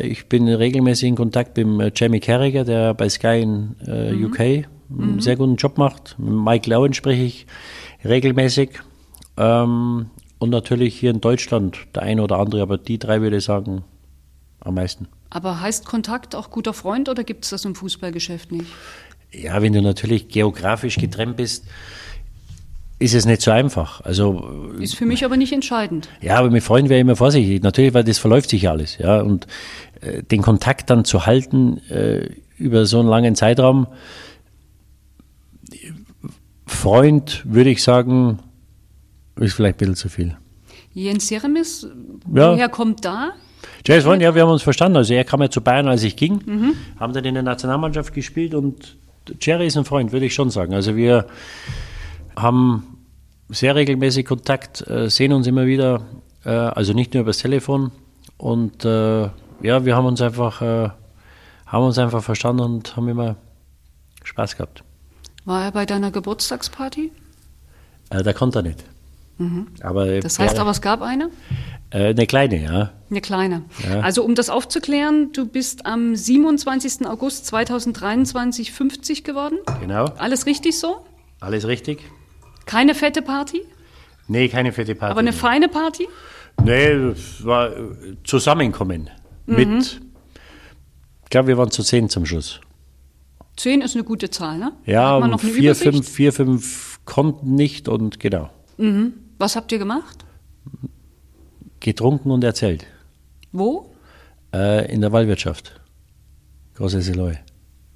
[0.02, 4.66] ich bin regelmäßig in Kontakt mit äh, Jamie Carragher, der bei Sky in äh, UK
[4.90, 6.16] einen sehr guten Job macht.
[6.18, 7.46] Mit Mike Lowen spreche ich
[8.04, 8.80] regelmäßig.
[9.36, 13.44] Ähm, und natürlich hier in Deutschland der eine oder andere, aber die drei würde ich
[13.44, 13.84] sagen
[14.60, 15.08] am meisten.
[15.30, 18.70] Aber heißt Kontakt auch guter Freund oder gibt es das im Fußballgeschäft nicht?
[19.32, 21.64] Ja, wenn du natürlich geografisch getrennt bist,
[23.04, 24.00] ist es nicht so einfach.
[24.00, 26.08] Also Ist für mich aber nicht entscheidend.
[26.20, 27.62] Ja, aber mit Freunden wäre ich immer vorsichtig.
[27.62, 28.98] Natürlich, weil das verläuft sich ja alles.
[28.98, 29.46] Ja, und
[30.00, 33.86] äh, den Kontakt dann zu halten äh, über so einen langen Zeitraum.
[36.66, 38.38] Freund, würde ich sagen,
[39.36, 40.36] ist vielleicht ein bisschen zu viel.
[40.92, 41.86] Jens Jeremis,
[42.32, 42.52] Ja.
[42.52, 43.32] woher kommt da?
[43.86, 44.96] Jay Freund, ja, wir haben uns verstanden.
[44.96, 48.54] Also er kam ja zu Bayern, als ich ging, haben dann in der Nationalmannschaft gespielt
[48.54, 48.96] und
[49.40, 50.74] Jerry ist ein Freund, würde ich schon sagen.
[50.74, 51.26] Also wir
[52.36, 52.93] haben
[53.48, 56.02] sehr regelmäßig Kontakt, äh, sehen uns immer wieder,
[56.44, 57.92] äh, also nicht nur übers Telefon.
[58.36, 59.22] Und äh,
[59.62, 63.36] ja, wir haben uns einfach, haben uns einfach verstanden und haben immer
[64.24, 64.82] Spaß gehabt.
[65.44, 67.12] War er bei deiner Geburtstagsparty?
[68.10, 68.84] Da konnte er nicht.
[69.80, 70.20] Aber Mhm.
[70.20, 71.30] Das heißt ja, aber, es gab eine?
[71.90, 72.92] eine kleine, ja.
[73.10, 73.62] Eine kleine.
[73.88, 74.00] Ja.
[74.00, 77.06] Also um das aufzuklären, du bist am 27.
[77.06, 79.58] August 2023 50 geworden.
[79.80, 80.04] Genau.
[80.18, 81.04] Alles richtig so?
[81.40, 82.00] Alles richtig?
[82.66, 83.62] Keine fette Party,
[84.26, 85.10] Nee, keine fette Party.
[85.10, 86.08] aber eine feine Party?
[86.64, 89.10] Nee, es war äh, Zusammenkommen
[89.46, 90.00] mit,
[91.24, 92.60] ich glaube, wir waren zu zehn zum Schluss.
[93.56, 94.72] Zehn ist eine gute Zahl, ne?
[94.86, 95.92] Ja, man noch eine vier, Übersicht?
[95.94, 98.50] fünf, vier, fünf konnten nicht und genau.
[99.38, 100.24] Was habt ihr gemacht?
[101.80, 102.86] Getrunken und erzählt.
[103.52, 103.92] Wo?
[104.54, 105.80] Äh, in der Waldwirtschaft.
[106.76, 107.34] Große Seloy.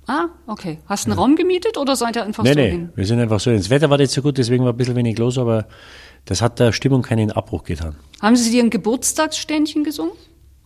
[0.08, 0.78] Ah, okay.
[0.86, 2.88] Hast du einen Raum gemietet oder seid ihr einfach Nee, so nee, hin?
[2.96, 3.52] wir sind einfach so.
[3.52, 5.66] Das Wetter war nicht so gut, deswegen war ein bisschen wenig los, aber
[6.24, 7.94] das hat der Stimmung keinen Abbruch getan.
[8.22, 10.12] Haben sie dir ein Geburtstagsständchen gesungen?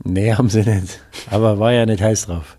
[0.05, 1.01] Nee, haben sie nicht.
[1.31, 2.57] Aber war ja nicht heiß drauf.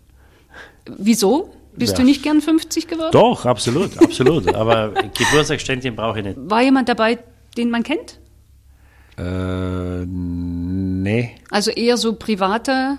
[0.98, 1.54] Wieso?
[1.76, 2.00] Bist Ja.
[2.00, 3.12] du nicht gern 50 geworden?
[3.13, 4.54] Doch, absolut, absolut.
[4.54, 6.38] aber Geburtstagsständchen brauche ich nicht.
[6.38, 7.17] War jemand dabei,
[7.58, 8.19] den man kennt?
[9.17, 11.32] Äh, nee.
[11.50, 12.98] Also eher so private,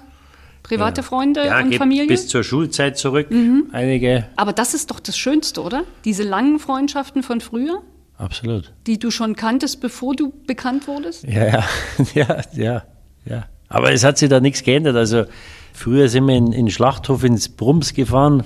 [0.65, 2.09] private Freunde Ja, und Familie?
[2.09, 3.29] bis zur Schulzeit zurück.
[3.71, 4.27] Einige.
[4.35, 5.85] Aber das ist doch das Schönste, oder?
[6.05, 7.83] Diese langen Freundschaften von früher,
[8.19, 8.73] Absolut.
[8.89, 11.25] die du schon kanntest, bevor du bekannt wurdest?
[11.25, 11.65] Ja, ja,
[12.15, 12.83] ja, ja,
[13.25, 13.45] ja.
[13.69, 14.97] Aber es hat sich da nichts geändert.
[14.97, 15.25] Also
[15.73, 18.43] früher sind wir in, in Schlachthof ins Brums gefahren.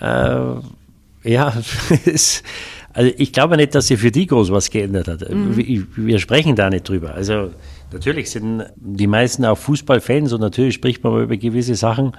[0.00, 0.40] Äh,
[1.24, 1.52] ja,
[2.06, 2.42] es,
[2.92, 5.28] also ich glaube nicht, dass sich für die groß was geändert hat.
[5.28, 5.56] Mhm.
[5.56, 7.14] Wir, wir, sprechen da nicht drüber.
[7.14, 7.50] Also
[7.92, 12.12] natürlich sind die meisten auch Fußballfans und natürlich spricht man über gewisse Sachen.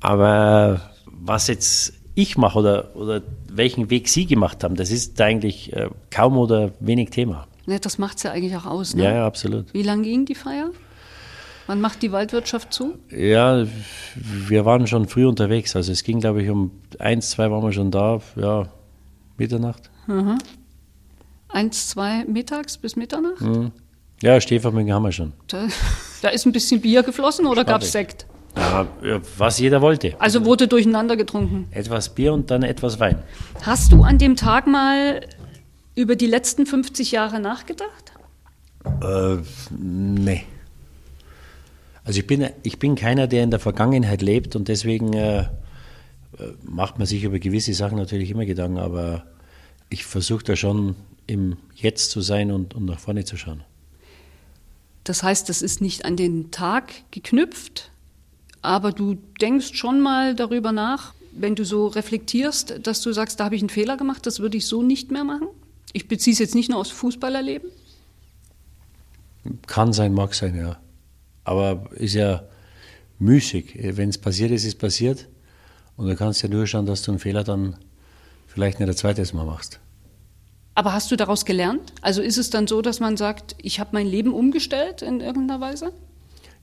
[0.00, 5.72] Aber was jetzt ich mache oder, oder welchen Weg Sie gemacht haben, das ist eigentlich
[5.72, 7.46] äh, kaum oder wenig Thema.
[7.66, 8.94] Ja, das macht es ja eigentlich auch aus.
[8.94, 9.04] Ne?
[9.04, 9.72] Ja, ja, absolut.
[9.72, 10.70] Wie lange ging die Feier?
[11.66, 12.98] Wann macht die Waldwirtschaft zu?
[13.10, 13.66] Ja,
[14.16, 15.74] wir waren schon früh unterwegs.
[15.74, 18.20] Also es ging, glaube ich, um eins, zwei waren wir schon da.
[18.36, 18.68] Ja,
[19.38, 19.90] Mitternacht.
[20.06, 20.38] Mhm.
[21.48, 23.40] Eins, zwei mittags bis Mitternacht?
[23.40, 23.72] Mhm.
[24.24, 25.34] Ja, Stehvermögen haben wir schon.
[25.48, 25.68] Da,
[26.22, 28.24] da, ist ein bisschen Bier geflossen oder gab es Sekt?
[28.56, 28.86] Ja,
[29.36, 30.18] was jeder wollte.
[30.18, 31.68] Also wurde durcheinander getrunken?
[31.72, 33.22] Etwas Bier und dann etwas Wein.
[33.60, 35.20] Hast du an dem Tag mal
[35.94, 38.12] über die letzten 50 Jahre nachgedacht?
[39.02, 39.42] Äh,
[39.78, 40.44] nee.
[42.04, 45.46] Also ich bin, ich bin keiner, der in der Vergangenheit lebt und deswegen äh, äh
[46.62, 49.26] macht man sich über gewisse Sachen natürlich immer Gedanken, aber
[49.90, 53.64] ich versuche da schon im Jetzt zu sein und, und nach vorne zu schauen.
[55.04, 57.90] Das heißt, das ist nicht an den Tag geknüpft,
[58.62, 63.44] aber du denkst schon mal darüber nach, wenn du so reflektierst, dass du sagst, da
[63.44, 65.48] habe ich einen Fehler gemacht, das würde ich so nicht mehr machen?
[65.92, 67.70] Ich beziehe es jetzt nicht nur aufs Fußballerleben.
[69.66, 70.78] Kann sein, mag sein, ja.
[71.44, 72.44] Aber ist ja
[73.18, 73.78] müßig.
[73.96, 75.28] Wenn es passiert ist, ist passiert.
[75.96, 77.76] Und du kannst ja nur schauen, dass du einen Fehler dann
[78.46, 79.80] vielleicht nicht ein zweites Mal machst.
[80.74, 81.92] Aber hast du daraus gelernt?
[82.00, 85.60] Also ist es dann so, dass man sagt, ich habe mein Leben umgestellt in irgendeiner
[85.60, 85.92] Weise?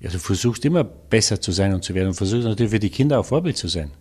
[0.02, 2.90] Ja, du versuchst immer besser zu sein und zu werden und versuchst natürlich für die
[2.90, 3.92] Kinder auch Vorbild zu sein.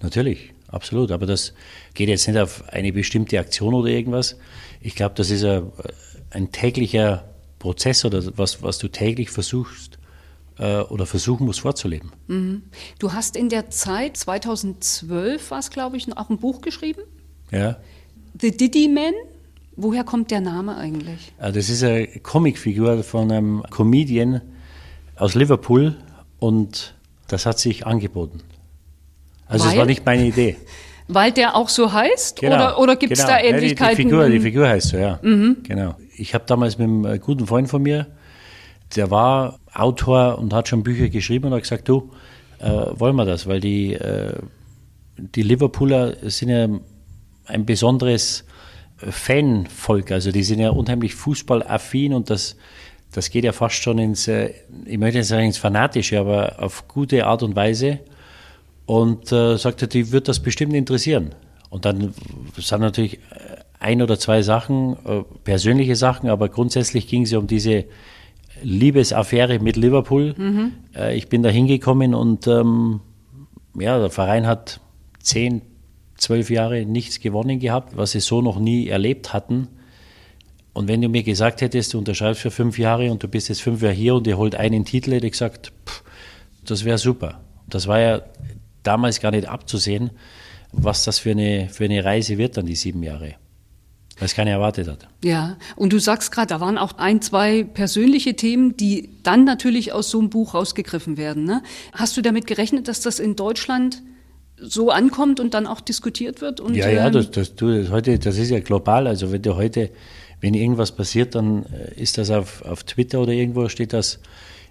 [0.00, 1.10] Natürlich, absolut.
[1.10, 1.54] Aber das
[1.94, 4.36] geht jetzt nicht auf eine bestimmte Aktion oder irgendwas.
[4.80, 5.72] Ich glaube, das ist ein,
[6.30, 7.24] ein täglicher
[7.58, 9.98] Prozess oder was, was du täglich versuchst
[10.58, 12.12] äh, oder versuchen musst vorzuleben.
[12.26, 12.62] Mhm.
[12.98, 17.02] Du hast in der Zeit, 2012 war es, glaube ich, auch ein Buch geschrieben.
[17.50, 17.78] Ja.
[18.40, 19.14] The Diddy Man.
[19.76, 21.32] Woher kommt der Name eigentlich?
[21.38, 24.42] Äh, das ist eine Comicfigur von einem Comedian
[25.16, 25.96] aus Liverpool
[26.38, 26.94] und
[27.28, 28.40] das hat sich angeboten.
[29.46, 30.56] Also es war nicht meine Idee.
[31.08, 32.40] Weil der auch so heißt?
[32.40, 33.30] Genau, oder oder gibt es genau.
[33.32, 33.82] da Ähnlichkeiten?
[33.84, 35.18] Ja, die, die, Figur, die Figur heißt so, ja.
[35.22, 35.58] Mhm.
[35.64, 35.96] Genau.
[36.16, 38.06] Ich habe damals mit einem guten Freund von mir,
[38.96, 42.10] der war Autor und hat schon Bücher geschrieben und hat gesagt, du,
[42.60, 43.46] äh, wollen wir das?
[43.46, 44.34] Weil die, äh,
[45.16, 46.68] die Liverpooler sind ja
[47.46, 48.44] ein besonderes
[49.10, 50.10] Fanvolk.
[50.12, 52.56] Also die sind ja unheimlich fußballaffin und das,
[53.12, 54.52] das geht ja fast schon ins, äh,
[54.84, 58.00] ich möchte nicht sagen ins Fanatische, aber auf gute Art und Weise
[58.86, 61.34] und äh, sagte, die wird das bestimmt interessieren.
[61.70, 62.12] Und dann
[62.56, 63.18] sind natürlich
[63.78, 67.84] ein oder zwei Sachen, äh, persönliche Sachen, aber grundsätzlich ging es ja um diese
[68.62, 70.34] Liebesaffäre mit Liverpool.
[70.36, 70.72] Mhm.
[70.94, 73.00] Äh, ich bin da hingekommen und ähm,
[73.78, 74.80] ja, der Verein hat
[75.20, 75.62] zehn,
[76.22, 79.68] zwölf Jahre nichts gewonnen gehabt, was sie so noch nie erlebt hatten.
[80.72, 83.60] Und wenn du mir gesagt hättest, du unterschreibst für fünf Jahre und du bist jetzt
[83.60, 86.02] fünf Jahre hier und ihr holt einen Titel, hätte ich gesagt, pff,
[86.64, 87.40] das wäre super.
[87.68, 88.22] Das war ja
[88.82, 90.10] damals gar nicht abzusehen,
[90.72, 93.34] was das für eine, für eine Reise wird dann die sieben Jahre.
[94.20, 95.08] Es keiner erwartet hat.
[95.24, 99.92] Ja, und du sagst gerade, da waren auch ein, zwei persönliche Themen, die dann natürlich
[99.92, 101.44] aus so einem Buch rausgegriffen werden.
[101.44, 101.62] Ne?
[101.92, 104.02] Hast du damit gerechnet, dass das in Deutschland
[104.62, 106.60] so ankommt und dann auch diskutiert wird?
[106.60, 109.06] Und, ja, ja, ähm, das, das, du, das, heute, das ist ja global.
[109.06, 109.90] Also wenn du heute,
[110.40, 114.20] wenn irgendwas passiert, dann äh, ist das auf, auf Twitter oder irgendwo steht das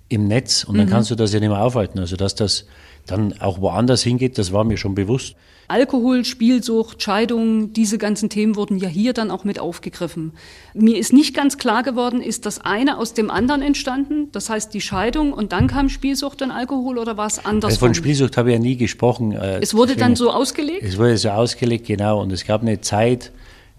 [0.09, 0.91] im Netz und dann mhm.
[0.91, 1.99] kannst du das ja nicht mehr aufhalten.
[1.99, 2.65] Also dass das
[3.05, 5.35] dann auch woanders hingeht, das war mir schon bewusst.
[5.71, 10.33] Alkohol, Spielsucht, Scheidung, diese ganzen Themen wurden ja hier dann auch mit aufgegriffen.
[10.73, 14.27] Mir ist nicht ganz klar geworden, ist das eine aus dem anderen entstanden?
[14.33, 17.77] Das heißt die Scheidung und dann kam Spielsucht und Alkohol oder war es anders?
[17.77, 19.31] Von Spielsucht habe ich ja nie gesprochen.
[19.31, 20.83] Äh, es wurde dann so ausgelegt?
[20.83, 22.21] Es wurde so ausgelegt, genau.
[22.21, 23.31] Und es gab eine Zeit,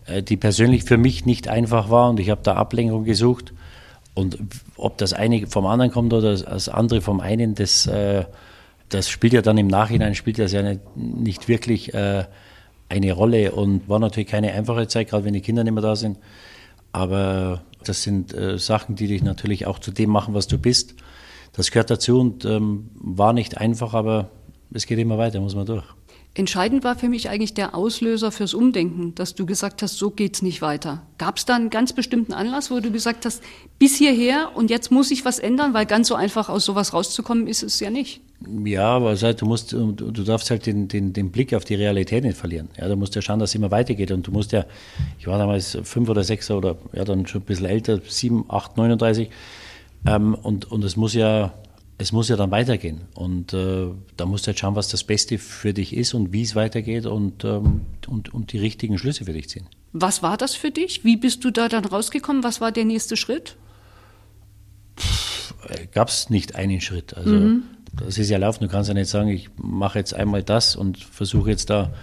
[0.07, 3.53] äh, die persönlich für mich nicht einfach war und ich habe da Ablenkung gesucht.
[4.15, 4.39] Und
[4.77, 8.25] ob das eine vom anderen kommt oder das andere vom einen, das äh,
[8.93, 12.25] das spielt ja dann im Nachhinein, spielt das ja nicht, nicht wirklich äh,
[12.89, 15.97] eine Rolle und war natürlich keine einfache Zeit, gerade wenn die Kinder nicht mehr da
[15.97, 16.19] sind.
[16.93, 20.95] Aber das sind äh, Sachen, die dich natürlich auch zu dem machen, was du bist.
[21.55, 24.31] Das gehört dazu und ähm, war nicht einfach, aber
[24.73, 25.85] es geht immer weiter, muss man durch.
[26.35, 30.41] Entscheidend war für mich eigentlich der Auslöser fürs Umdenken, dass du gesagt hast, so geht's
[30.41, 31.03] nicht weiter.
[31.19, 33.43] Gab es da einen ganz bestimmten Anlass, wo du gesagt hast,
[33.79, 37.47] bis hierher und jetzt muss ich was ändern, weil ganz so einfach aus sowas rauszukommen
[37.47, 38.23] ist es ja nicht.
[38.65, 42.39] Ja, aber du musst, du darfst halt den, den, den Blick auf die Realität nicht
[42.39, 42.71] verlieren.
[42.79, 44.11] Ja, du musst ja schauen, dass es immer weitergeht.
[44.11, 44.65] Und du musst ja,
[45.19, 48.79] ich war damals fünf oder sechs oder ja, dann schon ein bisschen älter, sieben, acht,
[48.79, 49.29] 39.
[50.07, 51.53] Ähm, und, und es muss ja
[52.03, 53.03] es muss ja dann weitergehen.
[53.15, 56.43] Und äh, da musst du halt schauen, was das Beste für dich ist und wie
[56.43, 59.67] es weitergeht und, ähm, und, und die richtigen Schlüsse für dich ziehen.
[59.93, 61.05] Was war das für dich?
[61.05, 62.43] Wie bist du da dann rausgekommen?
[62.43, 63.57] Was war der nächste Schritt?
[65.93, 67.17] Gab es nicht einen Schritt.
[67.17, 67.63] Also mhm.
[67.93, 68.65] das ist ja laufen.
[68.65, 71.95] Du kannst ja nicht sagen, ich mache jetzt einmal das und versuche jetzt da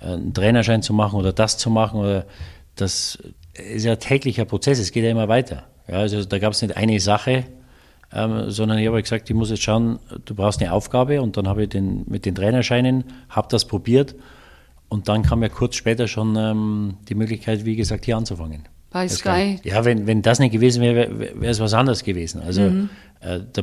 [0.00, 1.98] äh, einen Trainerschein zu machen oder das zu machen.
[1.98, 2.26] Oder
[2.76, 3.18] das
[3.54, 4.78] ist ja täglicher Prozess.
[4.78, 5.64] Es geht ja immer weiter.
[5.88, 7.44] Ja, also da gab es nicht eine Sache,
[8.12, 11.46] ähm, sondern ich habe gesagt, ich muss jetzt schauen, du brauchst eine Aufgabe und dann
[11.46, 14.14] habe ich den, mit den Trainerscheinen, habe das probiert
[14.88, 18.64] und dann kam ja kurz später schon ähm, die Möglichkeit, wie gesagt, hier anzufangen.
[18.90, 19.60] Bei Sky?
[19.64, 22.40] Ja, wenn, wenn das nicht gewesen wäre, wäre es was anderes gewesen.
[22.40, 22.88] Also mhm.
[23.20, 23.62] äh, da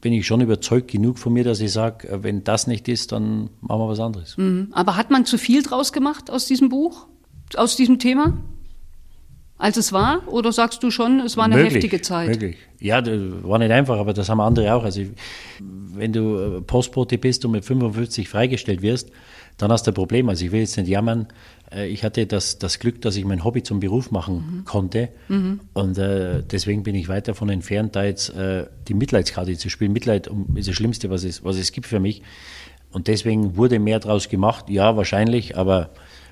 [0.00, 3.12] bin ich schon überzeugt genug von mir, dass ich sage, äh, wenn das nicht ist,
[3.12, 4.36] dann machen wir was anderes.
[4.36, 4.68] Mhm.
[4.72, 7.06] Aber hat man zu viel draus gemacht aus diesem Buch,
[7.54, 8.32] aus diesem Thema?
[9.58, 10.26] Als es war?
[10.28, 12.28] Oder sagst du schon, es war eine möglich, heftige Zeit?
[12.28, 12.56] Möglich.
[12.78, 14.84] Ja, das war nicht einfach, aber das haben andere auch.
[14.84, 15.02] Also,
[15.60, 19.10] wenn du äh, Postbote bist und mit 55 freigestellt wirst,
[19.56, 20.28] dann hast du ein Problem.
[20.28, 21.28] Also, ich will jetzt nicht jammern.
[21.72, 24.64] Äh, ich hatte das, das Glück, dass ich mein Hobby zum Beruf machen mhm.
[24.66, 25.08] konnte.
[25.28, 25.60] Mhm.
[25.72, 29.92] Und äh, deswegen bin ich weit davon entfernt, da jetzt äh, die Mitleidskarte zu spielen.
[29.92, 32.22] Mitleid ist das Schlimmste, was es, was es gibt für mich.
[32.90, 34.68] Und deswegen wurde mehr draus gemacht.
[34.68, 35.90] Ja, wahrscheinlich, aber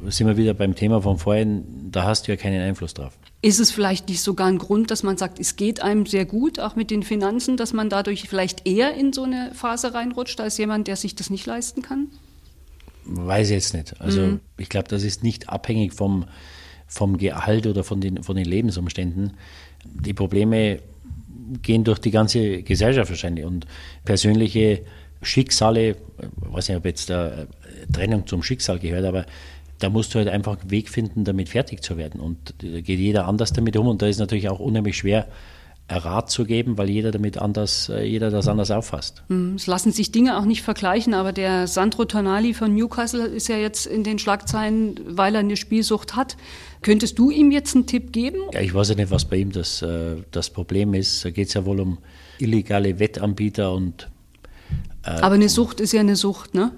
[0.08, 3.16] sind wir wieder beim Thema von vorhin, da hast du ja keinen Einfluss drauf.
[3.42, 6.58] Ist es vielleicht nicht sogar ein Grund, dass man sagt, es geht einem sehr gut,
[6.58, 10.56] auch mit den Finanzen, dass man dadurch vielleicht eher in so eine Phase reinrutscht, als
[10.58, 12.08] jemand, der sich das nicht leisten kann?
[13.04, 14.00] Weiß ich jetzt nicht.
[14.00, 14.40] Also mhm.
[14.56, 16.24] ich glaube, das ist nicht abhängig vom,
[16.86, 19.34] vom Gehalt oder von den, von den Lebensumständen.
[19.84, 20.80] Die Probleme
[21.62, 23.66] gehen durch die ganze Gesellschaft wahrscheinlich und
[24.04, 24.82] persönliche
[25.20, 27.48] Schicksale, ich weiß nicht, ob jetzt der
[27.92, 29.26] Trennung zum Schicksal gehört, aber
[29.78, 32.20] da musst du halt einfach einen Weg finden, damit fertig zu werden.
[32.20, 35.26] Und da geht jeder anders damit um und da ist natürlich auch unheimlich schwer,
[35.90, 39.22] Rat zu geben, weil jeder damit anders, äh, jeder das anders auffasst.
[39.28, 43.48] Hm, es lassen sich Dinge auch nicht vergleichen, aber der Sandro Tonali von Newcastle ist
[43.48, 46.38] ja jetzt in den Schlagzeilen, weil er eine Spielsucht hat.
[46.80, 48.38] Könntest du ihm jetzt einen Tipp geben?
[48.54, 51.22] Ja, ich weiß ja nicht, was bei ihm das, äh, das Problem ist.
[51.24, 51.98] Da geht es ja wohl um
[52.38, 54.08] illegale Wettanbieter und.
[55.04, 56.72] Äh, aber eine Sucht ist ja eine Sucht, ne?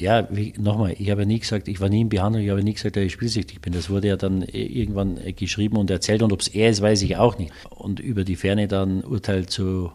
[0.00, 0.26] Ja,
[0.58, 2.96] nochmal, ich habe ja nie gesagt, ich war nie in Behandlung, ich habe nie gesagt,
[2.96, 3.72] dass ich spielsüchtig bin.
[3.72, 7.16] Das wurde ja dann irgendwann geschrieben und erzählt und ob es er ist, weiß ich
[7.16, 7.52] auch nicht.
[7.68, 9.92] Und über die Ferne dann Urteil zu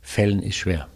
[0.00, 0.88] fällen, ist schwer.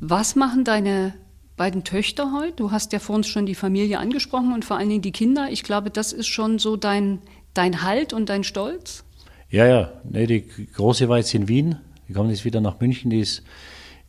[0.00, 1.14] Was machen deine
[1.56, 2.56] beiden Töchter heute?
[2.56, 5.48] Du hast ja vor uns schon die Familie angesprochen und vor allen Dingen die Kinder.
[5.50, 7.18] Ich glaube, das ist schon so dein,
[7.54, 9.04] dein Halt und dein Stolz.
[9.50, 9.92] Ja, ja.
[10.04, 11.76] Nee, die große war jetzt in Wien.
[12.08, 13.10] Die kommt jetzt wieder nach München.
[13.10, 13.42] Die ist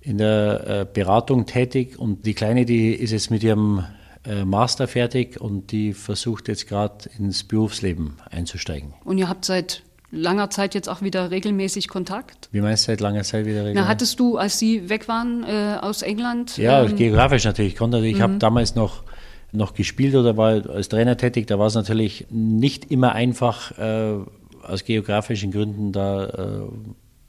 [0.03, 3.85] in der äh, Beratung tätig und die Kleine, die ist jetzt mit ihrem
[4.25, 8.93] äh, Master fertig und die versucht jetzt gerade ins Berufsleben einzusteigen.
[9.05, 12.49] Und ihr habt seit langer Zeit jetzt auch wieder regelmäßig Kontakt?
[12.51, 13.81] Wie meinst du seit langer Zeit wieder regelmäßig?
[13.81, 16.57] Na, hattest du, als Sie weg waren äh, aus England?
[16.57, 17.75] Ja, ähm, geografisch natürlich.
[17.75, 18.21] Konnte, ich mhm.
[18.21, 19.03] habe damals noch,
[19.51, 21.47] noch gespielt oder war als Trainer tätig.
[21.47, 24.17] Da war es natürlich nicht immer einfach, äh,
[24.61, 26.61] aus geografischen Gründen da äh,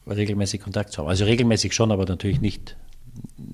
[0.07, 1.09] regelmäßig Kontakt zu haben.
[1.09, 2.77] Also regelmäßig schon, aber natürlich nicht,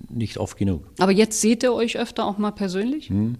[0.09, 0.85] nicht oft genug.
[0.99, 3.09] Aber jetzt seht ihr euch öfter auch mal persönlich?
[3.09, 3.37] Hm.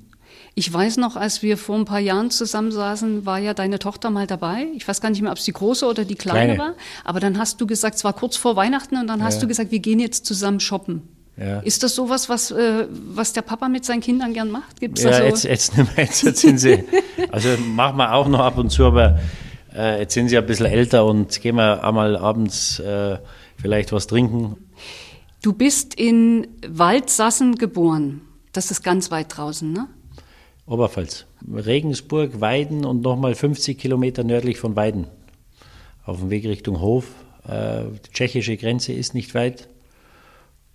[0.55, 4.27] Ich weiß noch, als wir vor ein paar Jahren zusammensaßen, war ja deine Tochter mal
[4.27, 4.67] dabei.
[4.75, 6.59] Ich weiß gar nicht mehr, ob es die große oder die kleine, kleine.
[6.59, 6.75] war.
[7.03, 9.25] Aber dann hast du gesagt, es war kurz vor Weihnachten und dann ja.
[9.25, 11.03] hast du gesagt, wir gehen jetzt zusammen shoppen.
[11.37, 11.59] Ja.
[11.61, 14.79] Ist das sowas, was, äh, was der Papa mit seinen Kindern gern macht?
[14.79, 15.23] Gibt's ja, so?
[15.23, 16.83] jetzt, jetzt, jetzt, jetzt sind sie,
[17.31, 19.19] also machen wir auch noch ab und zu, aber
[19.75, 23.17] äh, jetzt sind sie ein bisschen älter und gehen wir einmal abends äh,
[23.57, 24.57] vielleicht was trinken.
[25.41, 28.21] Du bist in Waldsassen geboren.
[28.51, 29.87] Das ist ganz weit draußen, ne?
[30.65, 31.25] Oberpfalz.
[31.51, 35.07] Regensburg, Weiden und nochmal 50 Kilometer nördlich von Weiden.
[36.05, 37.05] Auf dem Weg Richtung Hof.
[37.47, 39.67] Äh, die tschechische Grenze ist nicht weit.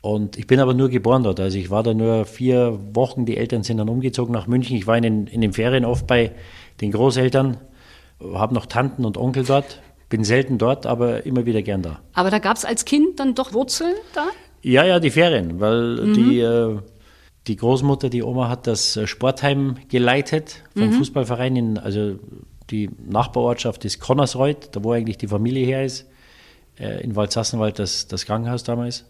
[0.00, 1.40] Und ich bin aber nur geboren dort.
[1.40, 3.26] Also ich war da nur vier Wochen.
[3.26, 4.76] Die Eltern sind dann umgezogen nach München.
[4.76, 6.32] Ich war in den, in den Ferien oft bei
[6.80, 7.56] den Großeltern
[8.20, 12.00] habe noch Tanten und Onkel dort, bin selten dort, aber immer wieder gern da.
[12.12, 14.28] Aber da gab es als Kind dann doch Wurzeln da?
[14.62, 16.14] Ja, ja, die Ferien, weil mhm.
[16.14, 16.78] die, äh,
[17.46, 20.94] die Großmutter, die Oma, hat das äh, Sportheim geleitet vom mhm.
[20.94, 21.56] Fußballverein.
[21.56, 22.18] In, also
[22.70, 26.06] die Nachbarortschaft ist Connersreuth, da wo eigentlich die Familie her ist.
[26.78, 29.04] Äh, in Waldsassenwald das, das Krankenhaus damals.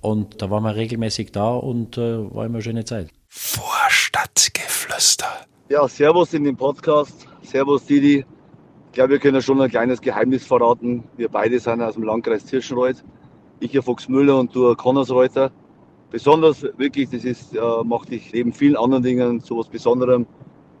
[0.00, 3.08] Und da waren wir regelmäßig da und äh, war immer eine schöne Zeit.
[3.28, 5.26] Vorstadtgeflüster.
[5.68, 7.26] Ja, Servus in dem Podcast.
[7.42, 8.24] Servus Didi.
[8.86, 11.04] Ich glaube, wir können schon ein kleines Geheimnis verraten.
[11.16, 13.04] Wir beide sind aus dem Landkreis Zirschenreuth.
[13.60, 15.50] Ich ein Fuchsmüller und du Konnersreuther.
[16.10, 20.26] Besonders wirklich, das ist, äh, macht dich neben vielen anderen Dingen so was Besonderem.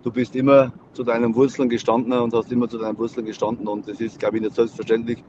[0.02, 3.86] Du bist immer zu deinen Wurzeln gestanden und hast immer zu deinen Wurzeln gestanden und
[3.88, 5.22] das ist, glaube ich, nicht selbstverständlich.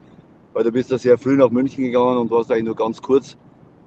[0.52, 3.36] weil du bist ja sehr früh nach München gegangen und warst eigentlich nur ganz kurz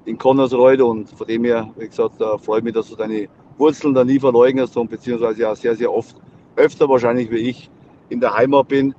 [0.05, 3.27] in Connersreuth und von dem her, wie gesagt, da freut mich, dass du deine
[3.57, 6.15] Wurzeln da nie verleugnest und beziehungsweise ja sehr, sehr oft,
[6.55, 7.69] öfter wahrscheinlich wie ich,
[8.09, 8.93] in der Heimat bin.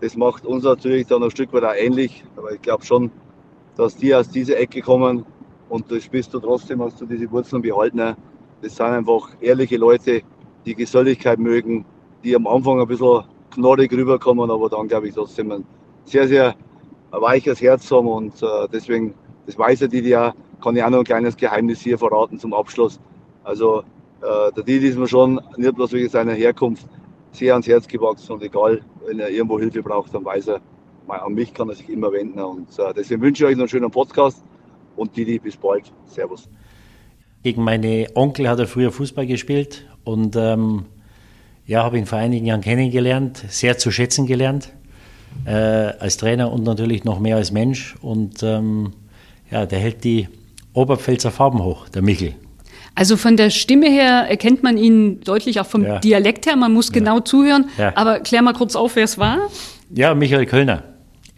[0.00, 3.10] Das macht uns natürlich dann ein Stück weit auch ähnlich, aber ich glaube schon,
[3.76, 5.24] dass die aus dieser Ecke kommen
[5.68, 8.16] und das bist du trotzdem, hast du diese Wurzeln behalten.
[8.60, 10.22] Das sind einfach ehrliche Leute,
[10.66, 11.84] die Geselligkeit mögen,
[12.22, 15.64] die am Anfang ein bisschen knorrig rüberkommen, aber dann glaube ich trotzdem ein
[16.04, 16.54] sehr, sehr
[17.10, 19.14] weiches Herz haben und äh, deswegen,
[19.46, 22.54] das weiß ja die ja, kann ich auch noch ein kleines Geheimnis hier verraten zum
[22.54, 23.00] Abschluss.
[23.44, 23.80] Also
[24.22, 26.86] äh, der Didi ist mir schon nicht bloß wegen seiner Herkunft
[27.32, 30.60] sehr ans Herz gewachsen und egal, wenn er irgendwo Hilfe braucht, dann weiß er,
[31.08, 33.68] an mich kann er sich immer wenden und äh, deswegen wünsche ich euch noch einen
[33.68, 34.42] schönen Podcast
[34.96, 35.92] und Didi, bis bald.
[36.06, 36.48] Servus.
[37.42, 40.84] Gegen meine Onkel hat er früher Fußball gespielt und ähm,
[41.66, 44.72] ja, habe ihn vor einigen Jahren kennengelernt, sehr zu schätzen gelernt
[45.44, 48.92] äh, als Trainer und natürlich noch mehr als Mensch und ähm,
[49.50, 50.28] ja, der hält die
[50.72, 52.34] Oberpfälzer Farben hoch, der Michel.
[52.94, 55.98] Also von der Stimme her erkennt man ihn deutlich, auch vom ja.
[55.98, 56.56] Dialekt her.
[56.56, 56.94] Man muss ja.
[56.94, 57.68] genau zuhören.
[57.78, 57.96] Ja.
[57.96, 59.38] Aber klär mal kurz auf, wer es war.
[59.94, 60.84] Ja, Michael Kölner,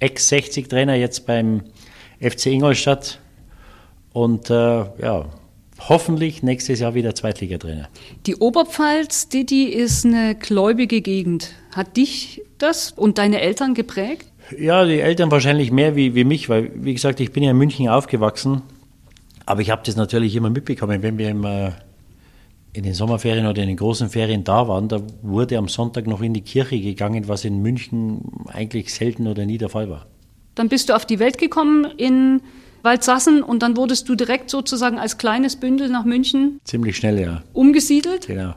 [0.01, 1.63] Ex-60-Trainer, jetzt beim
[2.21, 3.21] FC Ingolstadt.
[4.13, 5.27] Und äh, ja,
[5.89, 7.89] hoffentlich nächstes Jahr wieder Zweitligatrainer.
[8.27, 11.51] Die Oberpfalz, Didi, ist eine gläubige Gegend.
[11.75, 14.27] Hat dich das und deine Eltern geprägt?
[14.59, 17.57] Ja, die Eltern wahrscheinlich mehr wie, wie mich, weil, wie gesagt, ich bin ja in
[17.57, 18.63] München aufgewachsen.
[19.47, 21.75] Aber ich habe das natürlich immer mitbekommen, wenn wir immer
[22.73, 26.23] in den Sommerferien oder in den großen Ferien da waren, da wurde am Sonntag noch
[26.23, 30.07] in die Kirche gegangen, was in München eigentlich selten oder nie der Fall war.
[30.57, 32.41] Dann bist du auf die Welt gekommen in
[32.83, 36.61] Waldsassen und dann wurdest du direkt sozusagen als kleines Bündel nach München.
[36.65, 37.43] Ziemlich schnell, ja.
[37.53, 38.27] Umgesiedelt.
[38.27, 38.55] Genau.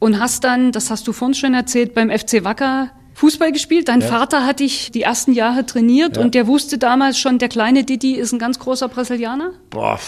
[0.00, 3.88] Und hast dann, das hast du vorhin schon erzählt, beim FC Wacker Fußball gespielt.
[3.88, 4.06] Dein ja.
[4.06, 6.22] Vater hat dich die ersten Jahre trainiert ja.
[6.22, 9.52] und der wusste damals schon, der kleine Didi ist ein ganz großer Brasilianer?
[9.68, 10.00] Boah,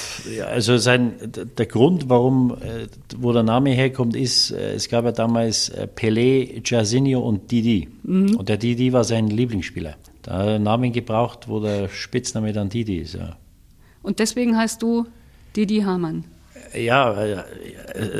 [0.50, 1.12] also sein,
[1.58, 2.86] der Grund, warum, äh,
[3.18, 7.86] wo der Name herkommt, ist, äh, es gab ja damals äh, Pelé, Jairzinho und Didi.
[8.02, 8.36] Mhm.
[8.36, 9.96] Und der Didi war sein Lieblingsspieler.
[10.22, 13.12] Da hat er einen Namen gebraucht, wo der Spitzname dann Didi ist.
[13.16, 13.36] Ja.
[14.02, 15.04] Und deswegen heißt du
[15.54, 16.24] Didi Hamann?
[16.74, 17.44] Ja,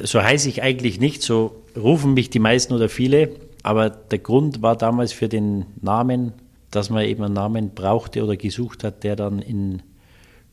[0.02, 3.30] so heiße ich eigentlich nicht, so rufen mich die meisten oder viele.
[3.62, 6.32] Aber der Grund war damals für den Namen,
[6.70, 9.82] dass man eben einen Namen brauchte oder gesucht hat, der dann in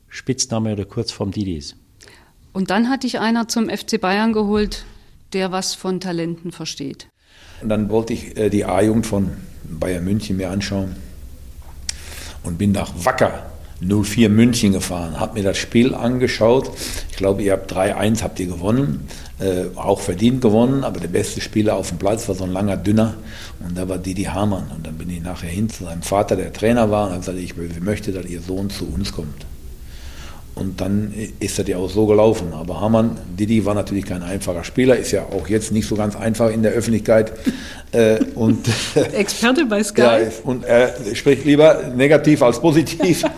[0.08, 1.76] Spitzname oder Kurzform Didi ist.
[2.52, 4.86] Und dann hatte ich einer zum FC Bayern geholt,
[5.34, 7.08] der was von Talenten versteht.
[7.62, 9.30] Und dann wollte ich äh, die A-Jugend von
[9.64, 10.96] Bayern München mir anschauen
[12.44, 13.46] und bin nach Wacker
[13.82, 16.70] 04 München gefahren, habe mir das Spiel angeschaut.
[17.12, 19.08] Ich glaube, ihr habt 3-1 habt ihr gewonnen,
[19.40, 22.78] äh, auch verdient gewonnen, aber der beste Spieler auf dem Platz war so ein langer
[22.78, 23.16] Dünner
[23.66, 24.66] und da war Didi Hamann.
[24.76, 27.38] Und dann bin ich nachher hin zu seinem Vater, der Trainer war, und habe gesagt,
[27.38, 29.46] ich möchte, dass ihr Sohn zu uns kommt.
[30.56, 32.52] Und dann ist das ja auch so gelaufen.
[32.54, 36.18] Aber Hamann, Didi war natürlich kein einfacher Spieler, ist ja auch jetzt nicht so ganz
[36.18, 37.32] einfach in der Öffentlichkeit.
[37.92, 38.68] Äh, und,
[39.14, 40.02] Experte bei Sky.
[40.02, 43.24] Ja, und er spricht lieber negativ als positiv.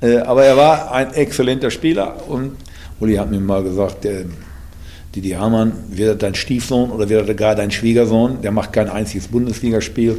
[0.00, 2.52] Äh, aber er war ein exzellenter Spieler und
[3.00, 4.06] Uli hat mir mal gesagt,
[5.14, 10.16] Didi Hamann, wird dein Stiefsohn oder wird gar dein Schwiegersohn, der macht kein einziges Bundesligaspiel.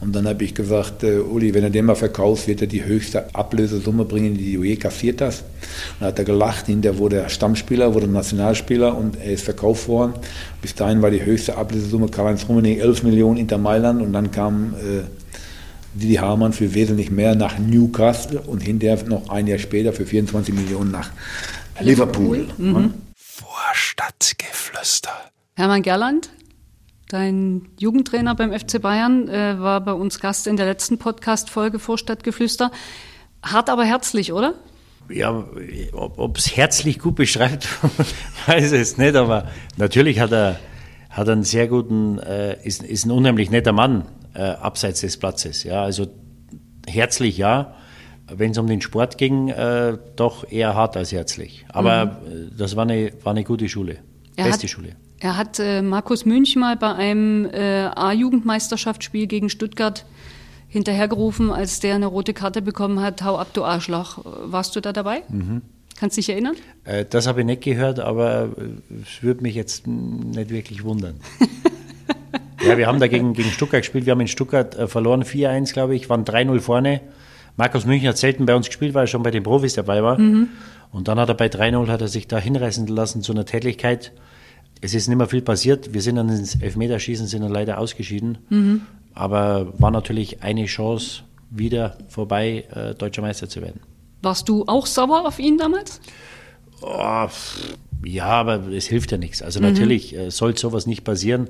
[0.00, 2.84] Und dann habe ich gesagt, äh, Uli, wenn er den mal verkaufst, wird er die
[2.84, 5.42] höchste Ablösesumme bringen, die du je kassiert hast.
[5.42, 9.88] Und dann hat er gelacht, hinterher wurde er Stammspieler, wurde Nationalspieler und er ist verkauft
[9.88, 10.14] worden.
[10.60, 14.74] Bis dahin war die höchste Ablösesumme Karl-Heinz Rummenigge 11 Millionen Inter Mailand und dann kam
[14.74, 15.04] äh,
[15.98, 20.54] Didi Hamann für wesentlich mehr nach Newcastle und hinterher noch ein Jahr später für 24
[20.54, 21.10] Millionen nach
[21.80, 22.38] Liverpool.
[22.38, 22.82] Liverpool.
[22.82, 22.94] Mhm.
[23.74, 25.10] Vorstadtgeflüster.
[25.56, 26.30] Hermann Gerland,
[27.08, 32.70] dein Jugendtrainer beim FC Bayern, äh, war bei uns Gast in der letzten Podcast-Folge Vorstadtgeflüster.
[33.42, 34.54] Hart, aber herzlich, oder?
[35.10, 35.44] Ja,
[35.92, 37.66] ob es herzlich gut beschreibt,
[38.46, 40.60] weiß ich es nicht, aber natürlich hat er,
[41.10, 45.64] hat einen sehr guten, äh, ist, ist ein unheimlich netter Mann äh, abseits des Platzes.
[45.64, 46.06] Ja, also
[46.86, 47.74] herzlich ja,
[48.28, 51.64] wenn es um den Sport ging, äh, doch eher hart als herzlich.
[51.68, 52.10] Aber mhm.
[52.10, 53.98] Äh, das war eine, war eine gute Schule,
[54.36, 54.96] er beste hat, Schule.
[55.20, 60.04] Er hat äh, Markus Münch mal bei einem äh, A-Jugendmeisterschaftsspiel gegen Stuttgart
[60.68, 64.18] hinterhergerufen, als der eine rote Karte bekommen hat, hau ab, du Arschloch.
[64.24, 65.22] Warst du da dabei?
[65.28, 65.62] Mhm.
[65.96, 66.56] Kannst du dich erinnern?
[66.84, 68.48] Äh, das habe ich nicht gehört, aber
[69.02, 71.20] es würde mich jetzt nicht wirklich wundern.
[72.66, 74.06] Ja, wir haben da gegen, gegen Stuttgart gespielt.
[74.06, 77.00] Wir haben in Stuttgart äh, verloren, 4-1, glaube ich, waren 3-0 vorne.
[77.56, 80.18] Markus München hat selten bei uns gespielt, weil er schon bei den Profis dabei war.
[80.18, 80.48] Mhm.
[80.90, 84.12] Und dann hat er bei 3-0 hat er sich da hinreißen lassen zu einer Tätigkeit.
[84.80, 85.94] Es ist nicht mehr viel passiert.
[85.94, 88.38] Wir sind dann ins Elfmeterschießen, sind dann leider ausgeschieden.
[88.48, 88.82] Mhm.
[89.14, 93.80] Aber war natürlich eine Chance wieder vorbei, äh, deutscher Meister zu werden.
[94.22, 96.00] Warst du auch sauer auf ihn damals?
[96.82, 97.28] Oh,
[98.04, 99.42] ja, aber es hilft ja nichts.
[99.42, 99.66] Also mhm.
[99.66, 101.48] natürlich äh, soll sowas nicht passieren.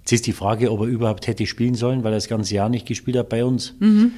[0.00, 2.68] Jetzt ist die Frage, ob er überhaupt hätte spielen sollen, weil er das ganze Jahr
[2.68, 3.74] nicht gespielt hat bei uns.
[3.78, 4.12] Mhm.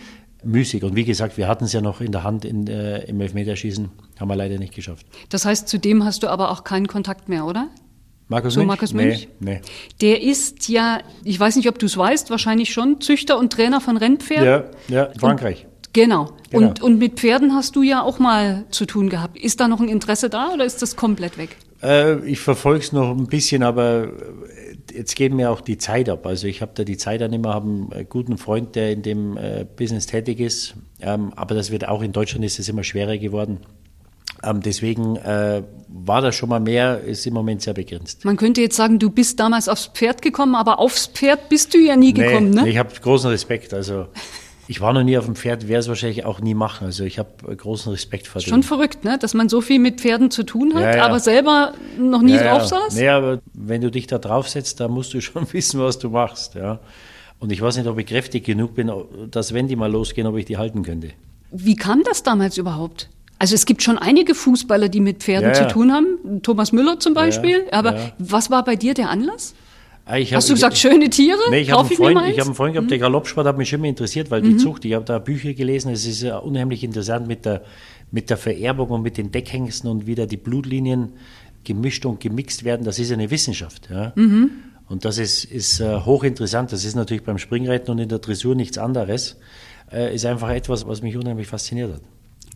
[0.44, 0.82] Müßig.
[0.84, 3.90] Und wie gesagt, wir hatten es ja noch in der Hand in, äh, im Elfmeterschießen,
[4.18, 5.06] haben wir leider nicht geschafft.
[5.28, 7.68] Das heißt, zu dem hast du aber auch keinen Kontakt mehr, oder?
[8.28, 8.66] Markus Münch?
[8.66, 9.28] Markus Münch?
[9.40, 9.60] Nee, nee.
[10.00, 13.80] Der ist ja, ich weiß nicht, ob du es weißt, wahrscheinlich schon, Züchter und Trainer
[13.80, 14.46] von Rennpferden.
[14.46, 15.66] Ja, ja, in Frankreich.
[15.66, 16.32] Und, genau.
[16.50, 16.68] genau.
[16.68, 19.36] Und, und mit Pferden hast du ja auch mal zu tun gehabt.
[19.36, 21.56] Ist da noch ein Interesse da oder ist das komplett weg?
[21.82, 24.08] Äh, ich verfolge es noch ein bisschen, aber
[24.92, 26.26] jetzt geht mir auch die Zeit ab.
[26.26, 29.36] Also ich habe da die Zeit dann immer, habe einen guten Freund, der in dem
[29.36, 30.74] äh, Business tätig ist.
[31.00, 33.60] Ähm, aber das wird auch in Deutschland ist es immer schwerer geworden.
[34.42, 38.24] Ähm, deswegen äh, war das schon mal mehr, ist im Moment sehr begrenzt.
[38.24, 41.78] Man könnte jetzt sagen, du bist damals aufs Pferd gekommen, aber aufs Pferd bist du
[41.78, 42.68] ja nie gekommen, nee, ne?
[42.68, 43.72] Ich habe großen Respekt.
[43.72, 44.08] Also
[44.66, 46.86] ich war noch nie auf dem Pferd, werde es wahrscheinlich auch nie machen.
[46.86, 48.48] Also ich habe großen Respekt vor dem.
[48.48, 49.18] Schon verrückt, ne?
[49.18, 51.04] dass man so viel mit Pferden zu tun hat, ja, ja.
[51.04, 52.94] aber selber noch nie ja, drauf saß?
[52.94, 56.54] Nee, aber wenn du dich da draufsetzt, da musst du schon wissen, was du machst.
[56.54, 56.80] Ja.
[57.38, 58.90] Und ich weiß nicht, ob ich kräftig genug bin,
[59.30, 61.10] dass wenn die mal losgehen, ob ich die halten könnte.
[61.50, 63.10] Wie kam das damals überhaupt?
[63.38, 66.40] Also es gibt schon einige Fußballer, die mit Pferden zu tun haben.
[66.42, 67.66] Thomas Müller zum Beispiel.
[67.72, 69.54] aber was war bei dir der Anlass?
[70.06, 71.38] Ah, hab, Hast du gesagt, ich, schöne Tiere?
[71.50, 72.90] Nee, ich habe einen, Freund, hab einen Freund gehabt, mhm.
[72.90, 74.50] der Galoppsport hat mich schon immer interessiert, weil mhm.
[74.50, 77.62] die Zucht, ich habe da Bücher gelesen, es ist ja unheimlich interessant mit der,
[78.10, 81.14] mit der Vererbung und mit den Deckhengsten und wie da die Blutlinien
[81.64, 83.88] gemischt und gemixt werden, das ist eine Wissenschaft.
[83.90, 84.12] Ja?
[84.14, 84.50] Mhm.
[84.88, 88.54] Und das ist, ist uh, hochinteressant, das ist natürlich beim Springreiten und in der Dressur
[88.54, 89.38] nichts anderes,
[89.90, 92.02] uh, ist einfach etwas, was mich unheimlich fasziniert hat.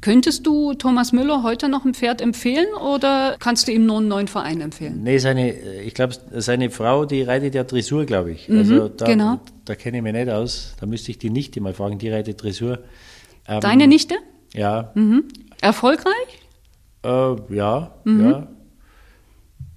[0.01, 4.09] Könntest du Thomas Müller heute noch ein Pferd empfehlen oder kannst du ihm nur einen
[4.09, 5.03] neuen Verein empfehlen?
[5.03, 8.49] Nee, seine, ich glaube, seine Frau, die reitet ja Dressur, glaube ich.
[8.49, 9.41] Mhm, also da, genau.
[9.65, 10.77] da kenne ich mich nicht aus.
[10.79, 12.79] Da müsste ich die Nichte mal fragen, die reitet Dressur.
[13.49, 14.15] Ähm, Deine Nichte?
[14.55, 14.93] Ja.
[14.95, 15.25] Mhm.
[15.61, 16.13] Erfolgreich?
[17.03, 18.31] Äh, ja, mhm.
[18.31, 18.49] ja.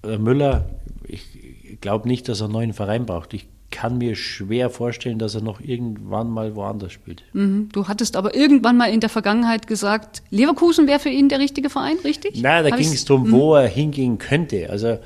[0.04, 0.70] Der Müller,
[1.04, 3.34] ich glaube nicht, dass er einen neuen Verein braucht.
[3.34, 7.24] Ich kann mir schwer vorstellen, dass er noch irgendwann mal woanders spielt.
[7.34, 7.70] Mhm.
[7.72, 11.70] Du hattest aber irgendwann mal in der Vergangenheit gesagt, Leverkusen wäre für ihn der richtige
[11.70, 12.42] Verein, richtig?
[12.42, 13.32] Nein, da ging es darum, mhm.
[13.32, 14.70] wo er hingehen könnte.
[14.70, 15.00] Also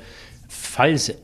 [0.48, 1.14] falls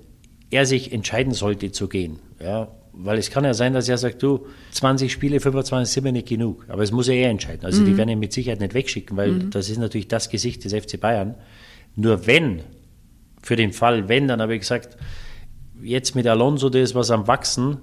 [0.50, 4.22] er sich entscheiden sollte zu gehen, ja, weil es kann ja sein, dass er sagt,
[4.22, 6.64] du, 20 Spiele, 25 sind mir nicht genug.
[6.68, 7.64] Aber es muss ja er entscheiden.
[7.64, 7.86] Also mhm.
[7.86, 9.50] die werden ihn mit Sicherheit nicht wegschicken, weil mhm.
[9.50, 11.34] das ist natürlich das Gesicht des FC Bayern.
[11.96, 12.60] Nur wenn,
[13.42, 14.96] für den Fall, wenn, dann habe ich gesagt,
[15.82, 17.78] jetzt mit Alonso, der ist was am Wachsen.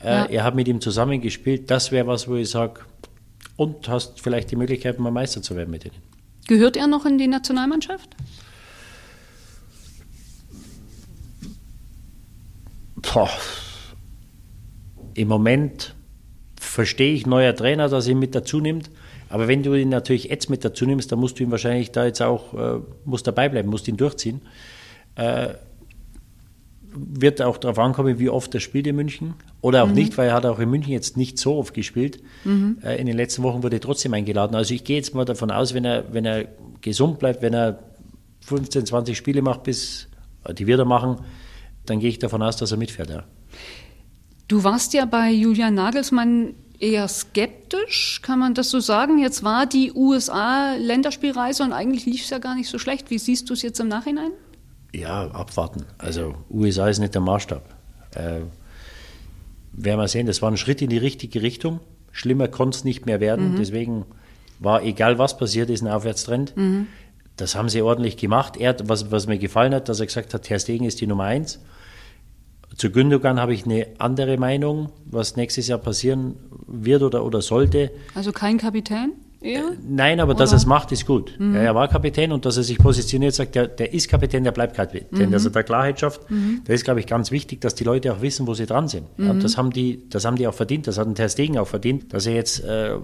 [0.00, 0.24] Äh, ja.
[0.24, 1.70] Er hat mit ihm zusammengespielt.
[1.70, 2.80] Das wäre was, wo ich sage,
[3.56, 5.94] und hast vielleicht die Möglichkeit, mal Meister zu werden mit ihnen.
[6.46, 8.10] Gehört er noch in die Nationalmannschaft?
[12.96, 13.30] Boah.
[15.14, 15.94] Im Moment
[16.60, 18.90] verstehe ich neuer Trainer, dass er ihn mit dazu nimmt.
[19.28, 22.04] Aber wenn du ihn natürlich jetzt mit dazu nimmst, dann musst du ihn wahrscheinlich da
[22.04, 24.42] jetzt auch äh, musst dabei bleiben, musst ihn durchziehen.
[25.14, 25.54] Äh,
[26.94, 29.34] wird auch darauf ankommen, wie oft er spielt in München.
[29.60, 29.94] Oder auch mhm.
[29.94, 32.22] nicht, weil er hat auch in München jetzt nicht so oft gespielt.
[32.44, 32.78] Mhm.
[32.82, 34.54] Äh, in den letzten Wochen wurde er trotzdem eingeladen.
[34.54, 36.46] Also ich gehe jetzt mal davon aus, wenn er, wenn er
[36.80, 37.80] gesund bleibt, wenn er
[38.40, 40.08] 15, 20 Spiele macht, bis
[40.44, 41.16] äh, die wird er machen,
[41.86, 43.10] dann gehe ich davon aus, dass er mitfährt.
[43.10, 43.24] Ja.
[44.48, 49.18] Du warst ja bei Julian Nagelsmann eher skeptisch, kann man das so sagen?
[49.18, 53.10] Jetzt war die USA-Länderspielreise und eigentlich lief es ja gar nicht so schlecht.
[53.10, 54.32] Wie siehst du es jetzt im Nachhinein?
[54.94, 55.84] Ja, abwarten.
[55.98, 57.62] Also USA ist nicht der Maßstab.
[58.14, 58.40] Äh,
[59.72, 61.80] werden wir sehen, das war ein Schritt in die richtige Richtung.
[62.12, 63.52] Schlimmer konnte es nicht mehr werden.
[63.52, 63.56] Mhm.
[63.56, 64.04] Deswegen
[64.60, 66.56] war, egal was passiert ist, ein Aufwärtstrend.
[66.56, 66.86] Mhm.
[67.36, 68.56] Das haben sie ordentlich gemacht.
[68.56, 71.24] Er, was, was mir gefallen hat, dass er gesagt hat, Herr Stegen ist die Nummer
[71.24, 71.58] eins.
[72.76, 76.36] Zu Gündogan habe ich eine andere Meinung, was nächstes Jahr passieren
[76.66, 77.90] wird oder, oder sollte.
[78.14, 79.12] Also kein Kapitän?
[79.44, 79.72] Eher?
[79.86, 80.40] Nein, aber Oder?
[80.40, 81.34] dass er es macht, ist gut.
[81.38, 81.54] Mhm.
[81.54, 84.52] Ja, er war Kapitän und dass er sich positioniert, sagt, der, der ist Kapitän, der
[84.52, 85.32] bleibt Kapitän, mhm.
[85.32, 86.30] dass er da Klarheit schafft.
[86.30, 86.62] Mhm.
[86.64, 89.06] Das ist, glaube ich, ganz wichtig, dass die Leute auch wissen, wo sie dran sind.
[89.18, 89.40] Ja, mhm.
[89.40, 92.12] das, haben die, das haben die auch verdient, das hat ein Ter Stegen auch verdient,
[92.12, 92.96] dass er jetzt äh,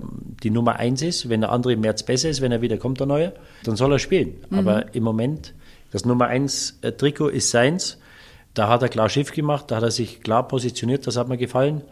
[0.42, 1.28] die Nummer eins ist.
[1.28, 3.32] Wenn der andere im März besser ist, wenn er wieder kommt, der Neue,
[3.64, 4.34] dann soll er spielen.
[4.48, 4.58] Mhm.
[4.58, 5.54] Aber im Moment,
[5.92, 7.98] das Nummer eins äh, Trikot ist seins.
[8.54, 11.36] Da hat er klar Schiff gemacht, da hat er sich klar positioniert, das hat mir
[11.36, 11.82] gefallen.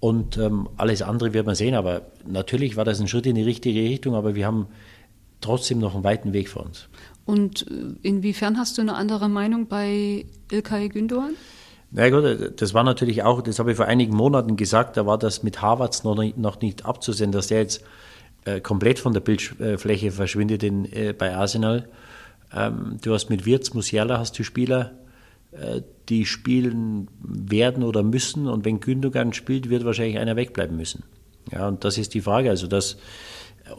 [0.00, 1.74] Und ähm, alles andere wird man sehen.
[1.74, 4.66] Aber natürlich war das ein Schritt in die richtige Richtung, aber wir haben
[5.40, 6.88] trotzdem noch einen weiten Weg vor uns.
[7.26, 11.34] Und äh, inwiefern hast du eine andere Meinung bei Ilkay Gündoğan?
[11.92, 15.18] Na gut, das war natürlich auch, das habe ich vor einigen Monaten gesagt, da war
[15.18, 17.82] das mit Harvards noch nicht, noch nicht abzusehen, dass der jetzt
[18.44, 21.88] äh, komplett von der Bildfläche verschwindet in, äh, bei Arsenal.
[22.54, 24.92] Ähm, du hast mit Wirtz, Musiala hast du Spieler,
[25.50, 28.48] äh, die spielen werden oder müssen.
[28.48, 31.04] Und wenn Gündogan spielt, wird wahrscheinlich einer wegbleiben müssen.
[31.52, 32.50] Ja, und das ist die Frage.
[32.50, 32.98] Also das,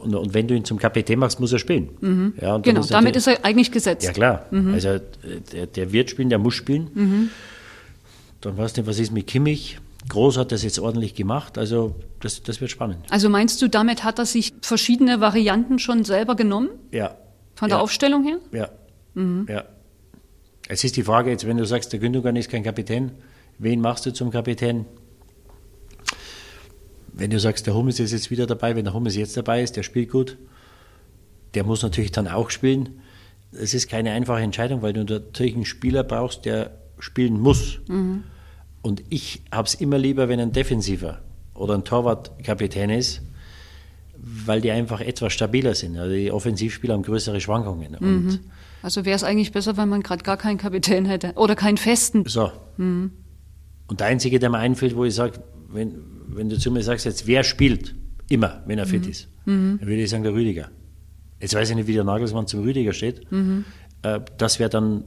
[0.02, 1.90] und, und wenn du ihn zum Kapitän machst, muss er spielen.
[2.00, 2.34] Mhm.
[2.40, 4.04] Ja, genau, damit ist er eigentlich gesetzt.
[4.04, 4.46] Ja, klar.
[4.72, 4.98] Also
[5.52, 7.30] der, der wird spielen, der muss spielen.
[8.40, 9.78] Dann weißt du, was ist mit Kimmich?
[10.08, 11.58] Groß hat das jetzt ordentlich gemacht.
[11.58, 12.98] Also das, das wird spannend.
[13.10, 16.70] Also meinst du, damit hat er sich verschiedene Varianten schon selber genommen?
[16.90, 17.14] Ja.
[17.54, 17.84] Von der ja.
[17.84, 18.38] Aufstellung her?
[18.50, 18.68] Ja.
[19.48, 19.64] ja.
[20.72, 23.12] Es ist die Frage jetzt, wenn du sagst, der Gündogan ist kein Kapitän,
[23.58, 24.86] wen machst du zum Kapitän?
[27.12, 29.76] Wenn du sagst, der Hummels ist jetzt wieder dabei, wenn der Hummels jetzt dabei ist,
[29.76, 30.38] der spielt gut,
[31.52, 33.02] der muss natürlich dann auch spielen.
[33.52, 37.80] Es ist keine einfache Entscheidung, weil du natürlich einen Spieler brauchst, der spielen muss.
[38.80, 41.20] Und ich habe es immer lieber, wenn ein Defensiver
[41.52, 43.20] oder ein Torwart Kapitän ist,
[44.16, 45.98] weil die einfach etwas stabiler sind.
[45.98, 47.94] Also die Offensivspieler haben größere Schwankungen.
[47.96, 48.40] Und
[48.82, 52.24] Also wäre es eigentlich besser, wenn man gerade gar keinen Kapitän hätte oder keinen festen.
[52.26, 52.50] so.
[53.86, 55.94] Und der Einzige, der mir einfällt, wo ich sage, wenn,
[56.28, 57.94] wenn du zu mir sagst, jetzt wer spielt,
[58.28, 60.70] immer, wenn er fit ist, dann würde ich sagen, der Rüdiger.
[61.40, 63.26] Jetzt weiß ich nicht, wie der Nagelsmann zum Rüdiger steht.
[64.02, 65.04] Äh, das wäre dann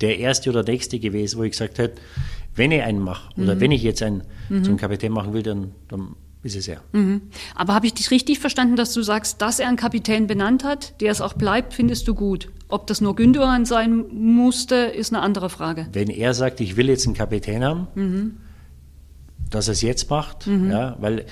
[0.00, 2.00] der erste oder nächste gewesen, wo ich gesagt hätte,
[2.54, 4.22] wenn ich einen mache oder wenn ich jetzt einen
[4.62, 6.82] zum Kapitän machen will, dann, dann ist es er.
[7.54, 11.00] Aber habe ich dich richtig verstanden, dass du sagst, dass er einen Kapitän benannt hat,
[11.00, 12.48] der es auch bleibt, findest du gut?
[12.68, 15.86] Ob das nur Gündogan sein musste, ist eine andere Frage.
[15.92, 18.40] Wenn er sagt, ich will jetzt einen Kapitän haben,
[19.50, 21.26] dass er es jetzt macht, ja, weil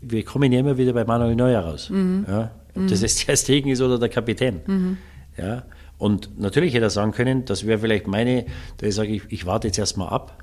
[0.00, 1.90] wir kommen ja immer wieder bei Manuel Neuer raus.
[2.28, 4.98] Ja, ob das jetzt der Stegen ist oder der Kapitän.
[5.36, 5.64] Ja,
[5.98, 8.46] und natürlich hätte er sagen können, das wäre vielleicht meine,
[8.78, 10.42] da sage ich, ich warte jetzt erstmal ab.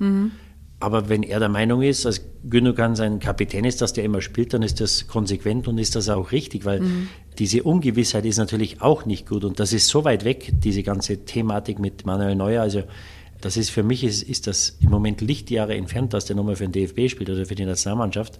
[0.80, 4.54] Aber wenn er der Meinung ist, dass Gündogan sein Kapitän ist, dass der immer spielt,
[4.54, 6.82] dann ist das konsequent und ist das auch richtig, weil
[7.38, 11.24] diese Ungewissheit ist natürlich auch nicht gut und das ist so weit weg, diese ganze
[11.26, 12.62] Thematik mit Manuel Neuer.
[12.62, 12.84] Also
[13.40, 16.68] das ist für mich ist, ist das im Moment Lichtjahre entfernt, dass der nochmal für
[16.68, 18.38] den DFB spielt oder für die Nationalmannschaft.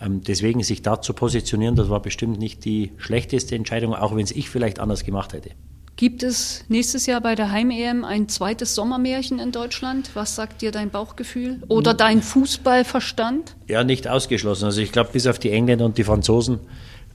[0.00, 4.24] Ähm, deswegen sich da zu positionieren, das war bestimmt nicht die schlechteste Entscheidung, auch wenn
[4.24, 5.50] es ich vielleicht anders gemacht hätte.
[5.96, 10.10] Gibt es nächstes Jahr bei der Heim-EM ein zweites Sommermärchen in Deutschland?
[10.14, 13.54] Was sagt dir dein Bauchgefühl oder dein Fußballverstand?
[13.68, 14.64] Ja, nicht ausgeschlossen.
[14.64, 16.58] Also ich glaube, bis auf die Engländer und die Franzosen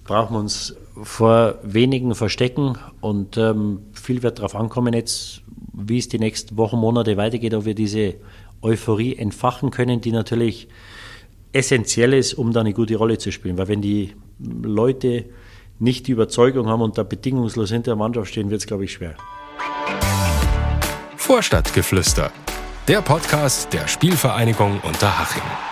[0.06, 5.42] brauchen wir uns vor wenigen verstecken und ähm, viel wird darauf ankommen jetzt,
[5.74, 8.16] wie es die nächsten Wochen, Monate weitergeht, ob wir diese
[8.62, 10.70] Euphorie entfachen können, die natürlich
[11.52, 13.58] essentiell ist, um da eine gute Rolle zu spielen.
[13.58, 15.26] Weil wenn die Leute
[15.80, 18.94] nicht die Überzeugung haben und da bedingungslos hinter der Mannschaft stehen, wird es, glaube ich,
[18.94, 19.16] schwer.
[21.16, 22.32] Vorstadtgeflüster.
[22.88, 25.69] Der Podcast der Spielvereinigung Unterhaching.